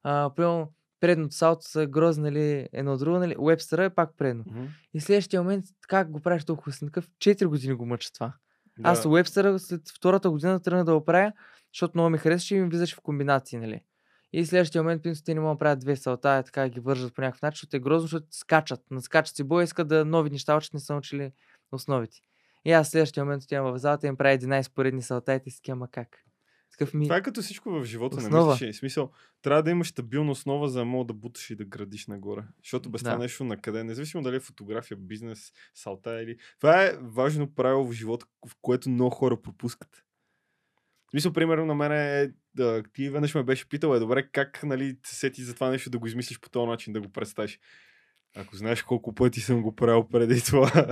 [0.04, 4.44] А, примерно предното салто са грозни, нали, едно друго, нали, Уебстера е пак предно.
[4.48, 4.66] Мгм.
[4.94, 8.34] И следващия момент, как го правиш толкова си такъв, 4 години го мъча това.
[8.80, 8.90] Да.
[8.90, 11.32] Аз Уебстера след втората година тръгна да го правя,
[11.74, 13.82] защото много ми харесваше и ми влизаше в комбинации, нали.
[14.34, 17.16] И следващия момент, принцип, те не могат да правят две салта, е така ги вържат
[17.16, 18.82] по някакъв начин, защото е грозно, защото скачат.
[18.92, 21.32] Наскачат си боя, искат да нови неща, учат, не са научили
[21.72, 22.18] основите.
[22.66, 25.50] И аз следващия момент отивам в залата и им правя 11 поредни салта и те
[25.50, 26.26] си ама как.
[26.72, 27.06] Такъв ми...
[27.06, 28.52] Това е като всичко в живота, не Основа.
[28.52, 28.74] мислиш ли?
[28.74, 29.12] В смисъл,
[29.42, 32.44] трябва да имаш стабилна основа, за да мога да буташ и да градиш нагоре.
[32.64, 33.10] Защото без Да.
[33.10, 36.38] това нещо на къде, независимо дали е фотография, бизнес, салта или...
[36.60, 40.06] Това е важно правило в живота, в което много хора пропускат.
[41.08, 44.64] В смисъл, примерно на мен е, да, ти веднъж ме беше питал, е добре, как
[44.64, 47.60] нали, се сети за това нещо да го измислиш по този начин, да го представиш.
[48.36, 50.88] Ако знаеш колко пъти съм го правил преди това.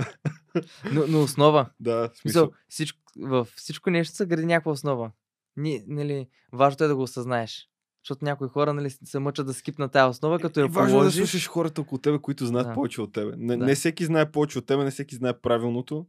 [0.92, 1.66] Но, но основа.
[1.80, 2.50] да, смисъл.
[2.68, 5.10] Всичко, във всичко нещо се гради някаква основа.
[5.56, 7.68] Ни, нали, важното е да го осъзнаеш.
[8.04, 11.04] Защото някои хора нали, се мъчат да скипнат тази основа, като я И важно е
[11.04, 12.74] да слушаш хората около тебе, които знаят Да.
[12.74, 13.32] повече от тебе.
[13.36, 13.64] Не, Да.
[13.64, 16.06] не всеки знае повече от тебе, не всеки знае правилното,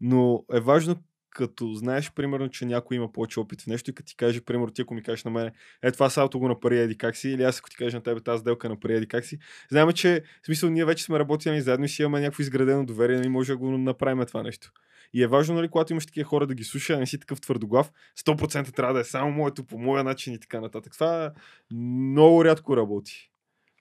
[0.00, 0.96] но е важно
[1.38, 4.72] като знаеш, примерно, че някой има повече опит в нещо и като ти каже, примерно,
[4.72, 5.50] ти ако ми кажеш на мен,
[5.82, 8.20] е това салто го направи еди как си, или аз ако ти кажа на тебе
[8.20, 9.38] тази сделка направи еди как си,
[9.70, 13.22] знаем, че в смисъл ние вече сме работили заедно и си имаме някакво изградено доверие
[13.24, 14.72] и може да го направим това нещо.
[15.12, 17.40] И е важно, нали, когато имаш такива хора да ги слуша, а не си такъв
[17.40, 20.92] твърдоглав, 100% трябва да е само моето по моя начин и така нататък.
[20.92, 21.32] Това
[21.70, 23.30] много рядко работи.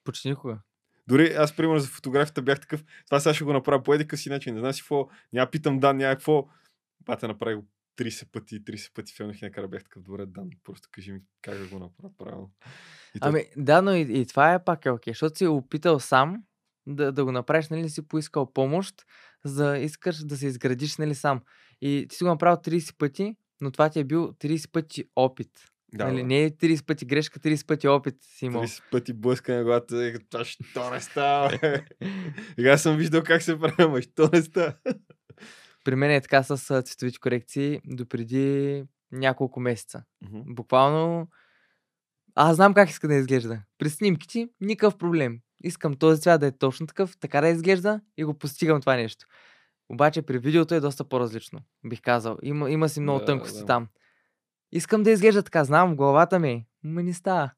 [0.03, 0.59] Почти никога.
[1.07, 4.29] Дори аз, примерно, за фотографията бях такъв, това сега ще го направя по едика си
[4.29, 6.47] начин, не знам си какво, няма питам Дан, няма какво.
[7.05, 7.65] Бата направи го
[7.97, 11.57] 30 пъти, 30 пъти филмах и накрая бях такъв, добре, Дан, просто кажи ми как
[11.57, 12.51] да го направя правилно.
[13.15, 15.99] И той, Ами, да, но и, и това е пак е окей, защото си опитал
[15.99, 16.43] сам
[16.87, 18.95] да, да го направиш, нали, си поискал помощ,
[19.45, 21.41] за да искаш да се изградиш, нали, сам.
[21.81, 25.51] И ти си го направил 30 пъти, но това ти е бил 30 пъти опит.
[25.93, 26.23] да, нали, да.
[26.23, 28.63] не е 30 пъти грешка, 30 пъти опит си имал.
[28.63, 31.59] 30 пъти блъскане на главата, е, това що не става?
[32.55, 34.73] Сега съм виждал как се прави, ама що не става.
[35.87, 40.03] При мен е така с цветовите корекции допреди няколко месеца.
[40.31, 41.27] Буквално
[42.35, 43.61] аз знам как иска да изглежда.
[43.77, 45.39] При снимките никакъв проблем.
[45.63, 49.25] Искам този цвят да е точно такъв, така да изглежда и го постигам това нещо.
[49.89, 52.37] Обаче при видеото е доста по-различно, бих казал.
[52.43, 53.65] Има, има си много Да, тънкости да.
[53.65, 53.87] там.
[54.71, 57.51] Искам да изглежда така, знам в главата ми, ма не става.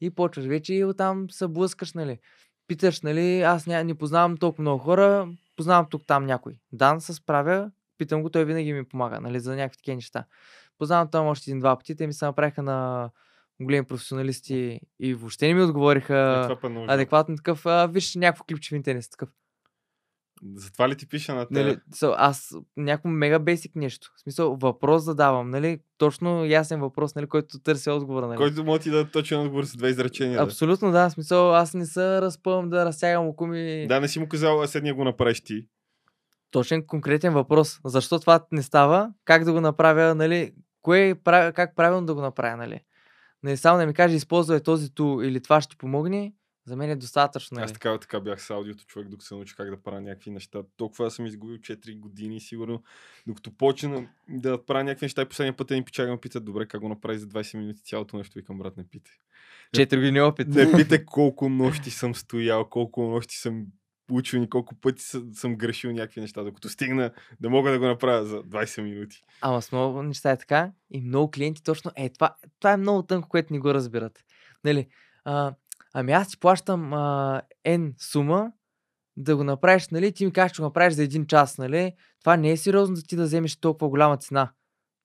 [0.00, 2.18] И почваш вече и оттам се блъскаш, нали.
[2.66, 6.58] Питаш, нали, аз ня, не познавам толкова много хора, познавам тук там някой.
[6.72, 10.24] Дан се справя, питам го, той винаги ми помага, нали, за някакви такива неща.
[10.78, 13.10] Познавам там още един-два пъти, те ми се направиха на
[13.60, 16.48] големи професионалисти и въобще не ми отговориха
[16.88, 19.28] адекватно такъв, а, виж някакво клипче в интернет, такъв.
[20.54, 21.80] Затова ли ти пиша на Нали, тебе?
[21.92, 24.12] so, аз някакво мега бейсик нещо.
[24.16, 25.80] В смисъл, въпрос задавам, нали?
[25.98, 28.36] Точно ясен въпрос, нали, който търся отговора, нали?
[28.36, 30.38] Който може ти да точен отговор с две изречения.
[30.38, 30.44] Да.
[30.44, 31.08] Абсолютно, да.
[31.08, 33.86] В смисъл, аз не се разпъвам да разтягам око ми.
[33.86, 35.66] да, не си му казал, а седния го направиш ти.
[36.50, 37.80] Точен конкретен въпрос.
[37.84, 39.12] Защо това не става?
[39.24, 40.54] Как да го направя, нали?
[40.82, 41.14] Кое е,
[41.52, 42.80] как правилно да го направя, нали?
[43.42, 46.34] Не само да ми каже, използвай този ту или това ще ти помогне,
[46.66, 47.64] за мен е достатъчно, нали?
[47.64, 50.62] Аз така, така бях с аудиото човек, докато се научи как да правя някакви неща.
[50.76, 52.82] Толкова съм изгубил 4 години, сигурно.
[53.26, 56.80] Докато почна да правя някакви неща и последния път един пичага ме питат, добре, как
[56.80, 59.14] го направи за 20 минути цялото нещо, викам, брат, не питай.
[59.74, 60.48] Четири години опит.
[60.48, 63.66] Не питай колко нощи съм стоял, колко нощи съм
[64.10, 65.02] учил колко пъти
[65.34, 69.22] съм, грешил някакви неща, докато стигна да мога да го направя за 20 минути.
[69.40, 73.02] Ама с много неща е така и много клиенти точно е това, това е много
[73.02, 74.24] тънко, което не го разбират.
[74.64, 74.86] Нали,
[75.24, 75.54] а,
[75.94, 78.52] ами аз ти плащам а, N сума
[79.16, 82.36] да го направиш, нали, ти ми кажеш, че го направиш за един час, нали, това
[82.36, 84.52] не е сериозно да ти да вземеш толкова голяма цена.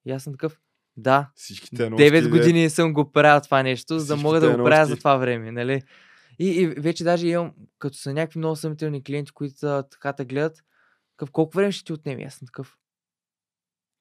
[0.05, 0.59] И аз съм такъв,
[0.97, 2.03] да, Всичките нощи.
[2.03, 4.97] 9 де- години съм го правил това нещо, за да мога да го правя за
[4.97, 5.81] това време, нали.
[6.41, 10.25] И, и вече даже имам, като са някакви много съмнителни клиенти, които са, така те
[10.25, 10.57] гледат,
[11.11, 12.23] такъв, колко време ще ти отнеме?
[12.23, 12.77] Аз съм такъв,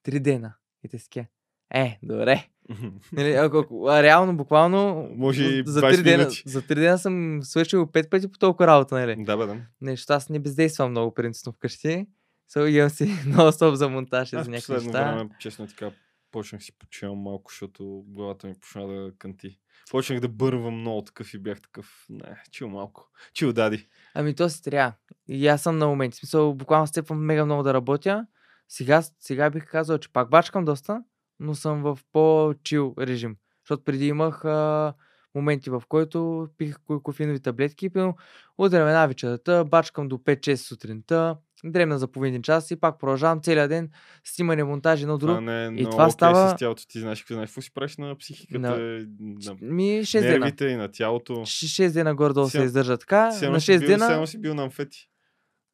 [0.02, 0.54] три дена.
[0.84, 1.28] И те си ке,
[1.74, 2.48] е, добре.
[3.12, 6.42] Нали, ако, а, реално, буквално, Може за 20 три дена, минути.
[6.46, 9.24] за три дена съм свършил пет пъти по толкова работа, нали?
[9.24, 9.56] да, бе, да.
[9.80, 12.06] Нещо, аз не бездействам много принципно вкъщи.
[12.54, 15.14] So, имам си много стоп за монтаж и за някакви неща.
[15.14, 15.90] време, честно така,
[16.30, 19.58] почнах си почивам малко, защото главата ми почна да канти.
[19.90, 23.10] Почнах да бървам много такъв и бях такъв, не, чил малко.
[23.34, 23.88] Чил дади.
[24.14, 24.92] Ами то си трябва.
[25.28, 26.18] И аз съм на моменти.
[26.18, 28.26] Смисъл, буквално степвам мега много да работя.
[28.68, 31.02] Сега, сега бих казал, че пак бачкам доста,
[31.40, 33.36] но съм в по-чил режим.
[33.64, 34.94] Защото преди имах а,
[35.34, 37.90] моменти, в който пих ко- кофеинови таблетки.
[37.90, 38.16] Пълно,
[38.58, 43.68] удрям една вечерта, бачкам до 5-6 сутринта, дремна за половин час и пак продължавам целия
[43.68, 43.90] ден
[44.24, 45.40] снимане, монтажи, едно друго.
[45.40, 46.86] Не е И това окей става- с тялото.
[46.86, 50.38] Ти знаеш какво, знаеш какво си правиш на психиката, На- на, Ми 6 дена.
[50.38, 51.32] нервите и на тялото.
[51.34, 53.24] 6 дена горе-долу се издържа така.
[53.26, 54.12] На си 6 бил- дена.
[54.12, 55.06] едно си бил на амфети.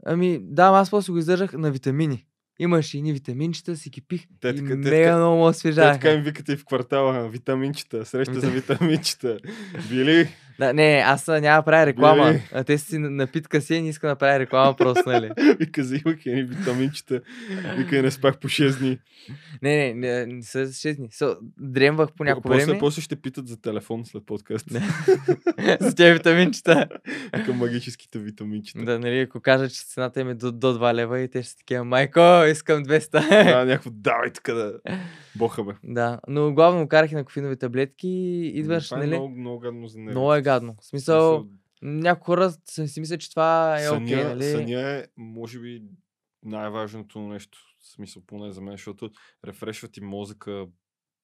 [0.06, 2.26] Ами, да, аз после го издържах на витамини.
[2.58, 6.22] Имаше едни витаминчета, си ги пих Те и така- мега много ме Те така им
[6.22, 9.38] викате и в квартала, витаминчета, среща за Витам- витаминчета.
[9.88, 10.28] Били?
[10.58, 12.34] Да, не, аз няма да правя реклама.
[12.52, 15.30] А, те си на- напитка си и не иска да правя реклама просто, нали?
[15.60, 17.20] Вика, взимах едни витаминчета.
[17.76, 18.98] Вика, не спах по 6 дни.
[19.62, 21.08] Не, не, не, не са 6 дни.
[21.08, 22.78] So, дремвах по някакво после, време.
[22.78, 24.66] после ще питат за телефон след подкаст.
[25.80, 26.86] За тези витаминчета.
[27.36, 28.84] Вика, магическите витаминчета.
[28.84, 31.50] да, нали, ако кажа, че цената им е до, до 2 лева и те ще
[31.50, 33.10] са такива, майко, искам 200.
[33.44, 34.72] Да, някакво, давай тук да
[35.36, 35.72] боха бе.
[35.84, 38.08] да, но главно карах и на кофеинови таблетки
[38.54, 39.10] идваш, Това е нали?
[39.10, 40.10] много, много гадно за нервите.
[40.10, 40.76] Много е гадно.
[40.80, 41.46] В смисъл,
[41.82, 44.44] някои хора си мислят, че това е окей, съня, нали?
[44.44, 45.82] съня е, може би,
[46.42, 47.58] най-важното нещо.
[47.82, 49.10] В смисъл, поне за мен, защото
[49.46, 50.66] рефрешва ти мозъка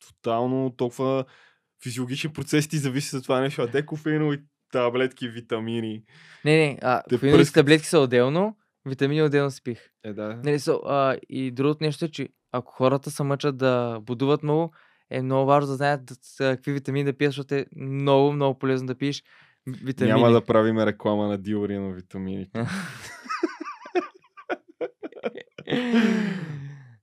[0.07, 1.25] тотално, толкова
[1.83, 3.63] физиологични процеси ти зависи за това нещо.
[3.63, 4.43] А те кофеинови
[4.73, 6.05] таблетки, витамини.
[6.45, 7.55] Не, не, а, Те кофеиновите пръскат.
[7.55, 8.57] таблетки са отделно,
[8.87, 9.81] витамини отделно си пих.
[10.05, 10.41] Е, да.
[10.45, 14.75] Нали, so, а, и другото нещо е, че ако хората се мъчат да будуват много,
[15.13, 16.01] е много важно да знаят
[16.39, 19.23] какви витамини да пият, защото е много, много полезно да пиеш
[19.67, 20.15] витамини.
[20.15, 22.67] Няма да правим реклама на Диори на витамините.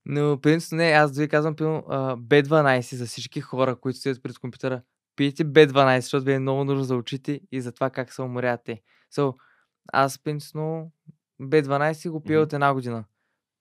[0.05, 1.83] Но принципно не, аз дори казвам пилно
[2.17, 4.81] B12 за всички хора, които стоят пред компютъра.
[5.15, 8.61] Пийте B12, защото ви е много нужно за очите и за това как се уморят
[8.65, 8.81] те.
[9.15, 9.35] So,
[9.93, 10.91] аз принципно
[11.41, 12.43] B12 го пия Мгм.
[12.43, 13.03] от една година.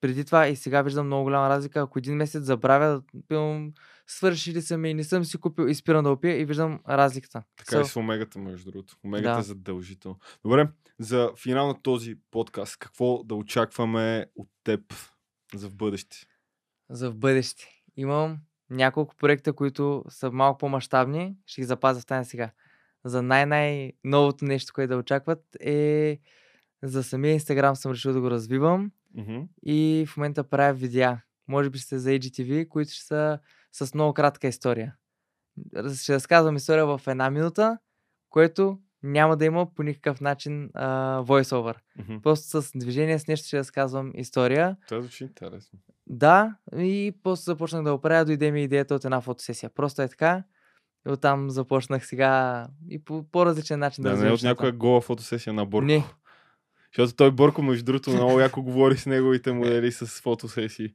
[0.00, 1.80] Преди това и сега виждам много голяма разлика.
[1.80, 3.72] Ако един месец забравя, пилно,
[4.06, 6.80] свършили са ми и не съм си купил и спирам да го пия и виждам
[6.88, 7.42] разликата.
[7.56, 8.96] Така и So, с омегата, между другото.
[9.04, 9.40] Омегата Да.
[9.40, 10.18] е задължително.
[10.44, 10.68] Добре,
[10.98, 14.80] за финал на този подкаст, какво да очакваме от теб
[15.54, 16.16] за в бъдеще?
[16.90, 17.68] за в бъдеще.
[17.96, 18.38] Имам
[18.70, 21.36] няколко проекта, които са малко по-масштабни.
[21.46, 22.50] Ще ги запазя в тази сега.
[23.04, 26.18] За най-най-новото нещо, което да очакват е
[26.82, 29.40] за самия Инстаграм съм решил да го развивам Мгм.
[29.62, 31.20] и в момента правя видеа.
[31.48, 33.38] Може би ще за IGTV, които ще са
[33.72, 34.94] с много кратка история.
[35.94, 37.78] Ще разказвам история в една минута,
[38.30, 41.74] което няма да има по никакъв начин а, voice-over.
[41.98, 42.16] Мгм.
[42.22, 44.76] Просто с движение с нещо ще разказвам история.
[44.88, 45.78] Това звучи интересно.
[46.06, 49.70] Да, и после започнах да го правя, дойде ми идеята от една фотосесия.
[49.70, 50.42] Просто е така.
[51.08, 55.00] И оттам започнах сега и по по-различен начин да, Да, не е от някоя гола
[55.00, 55.86] фотосесия на Борко.
[55.86, 56.04] Не.
[56.96, 60.94] Защото той Борко, между другото, много яко говори с неговите модели с фотосесии.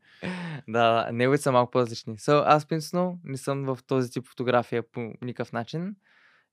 [0.68, 2.18] Да, неговите са малко по-различни.
[2.18, 5.96] So, аз принципно не съм в този тип фотография по никакъв начин.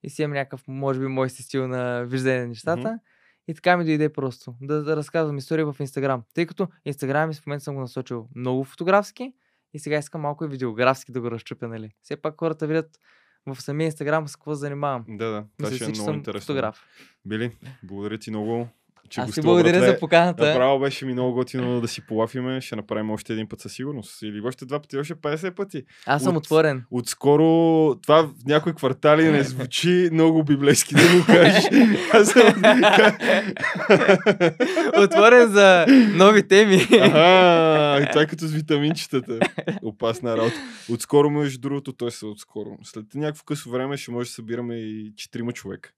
[0.03, 2.99] И си имам някакъв, може би, мой си стил на виждане на нещата.
[3.47, 6.23] И така ми дойде просто да, да разказвам истории в Инстаграм.
[6.33, 9.33] Тъй като Инстаграм в момента съм го насочил много фотографски
[9.73, 11.91] и сега искам малко и видеографски да го разчупя, нали?
[12.01, 12.99] Все пак хората видят
[13.45, 15.05] в самия Инстаграм с какво занимавам.
[15.07, 15.45] Да, да.
[15.57, 16.41] Това ще е много интересно.
[16.41, 16.85] фотограф.
[17.25, 18.67] Били, благодаря ти много,
[19.09, 19.87] че Аз ти благодаря братле.
[19.87, 20.45] за поканата.
[20.45, 22.61] Направо беше ми много готино да си полафиме.
[22.61, 24.21] Ще направим още един път със сигурност.
[24.21, 25.83] Или още два пъти, още 50 пъти.
[26.05, 26.83] Аз съм от- отворен.
[26.91, 27.45] Отскоро
[27.97, 31.63] това в някои квартали не звучи много библейски да го кажеш.
[32.13, 32.63] Аз съм...
[34.97, 36.87] отворен за нови теми.
[36.93, 39.39] Ага, това е като с витаминчетата.
[39.81, 40.55] Опасна работа.
[40.91, 42.77] Отскоро, между другото, той са отскоро.
[42.83, 45.89] След някакво късо време ще може да събираме и четирима човека.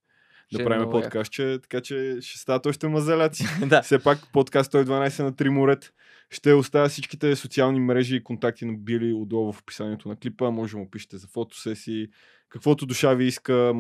[0.54, 3.46] Да е правим подкаст, че, така че ще стават още мазаляци.
[3.66, 3.82] да.
[3.82, 5.94] Все пак подкаст 112 на три морет.
[6.30, 10.52] Ще оставя всичките социални мрежи и контакти на Били отдолу в описанието на клипа.
[10.52, 12.08] Може да му пишете за фотосесии,
[12.50, 13.74] каквото душа ви иска.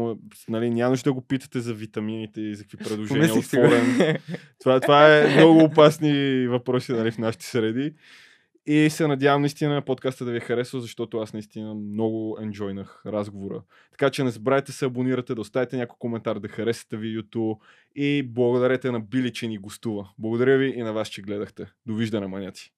[0.49, 3.33] Нали, няма нужда да го питате за витамините и за какви предложения.
[3.33, 4.17] Отворен.
[4.59, 7.93] Това, това е много опасни въпроси нали, в нашите среди.
[8.65, 13.63] И се надявам наистина подкаста да ви е харесал, защото аз наистина много енджойнах разговора.
[13.91, 17.59] Така че не забравяйте се абонирате, да оставите някой коментар, да харесате видеото
[17.95, 20.09] и благодарете на Били, че ни гостува.
[20.17, 21.65] Благодаря ви и на вас, че гледахте.
[21.85, 22.73] Довиждане, маняци!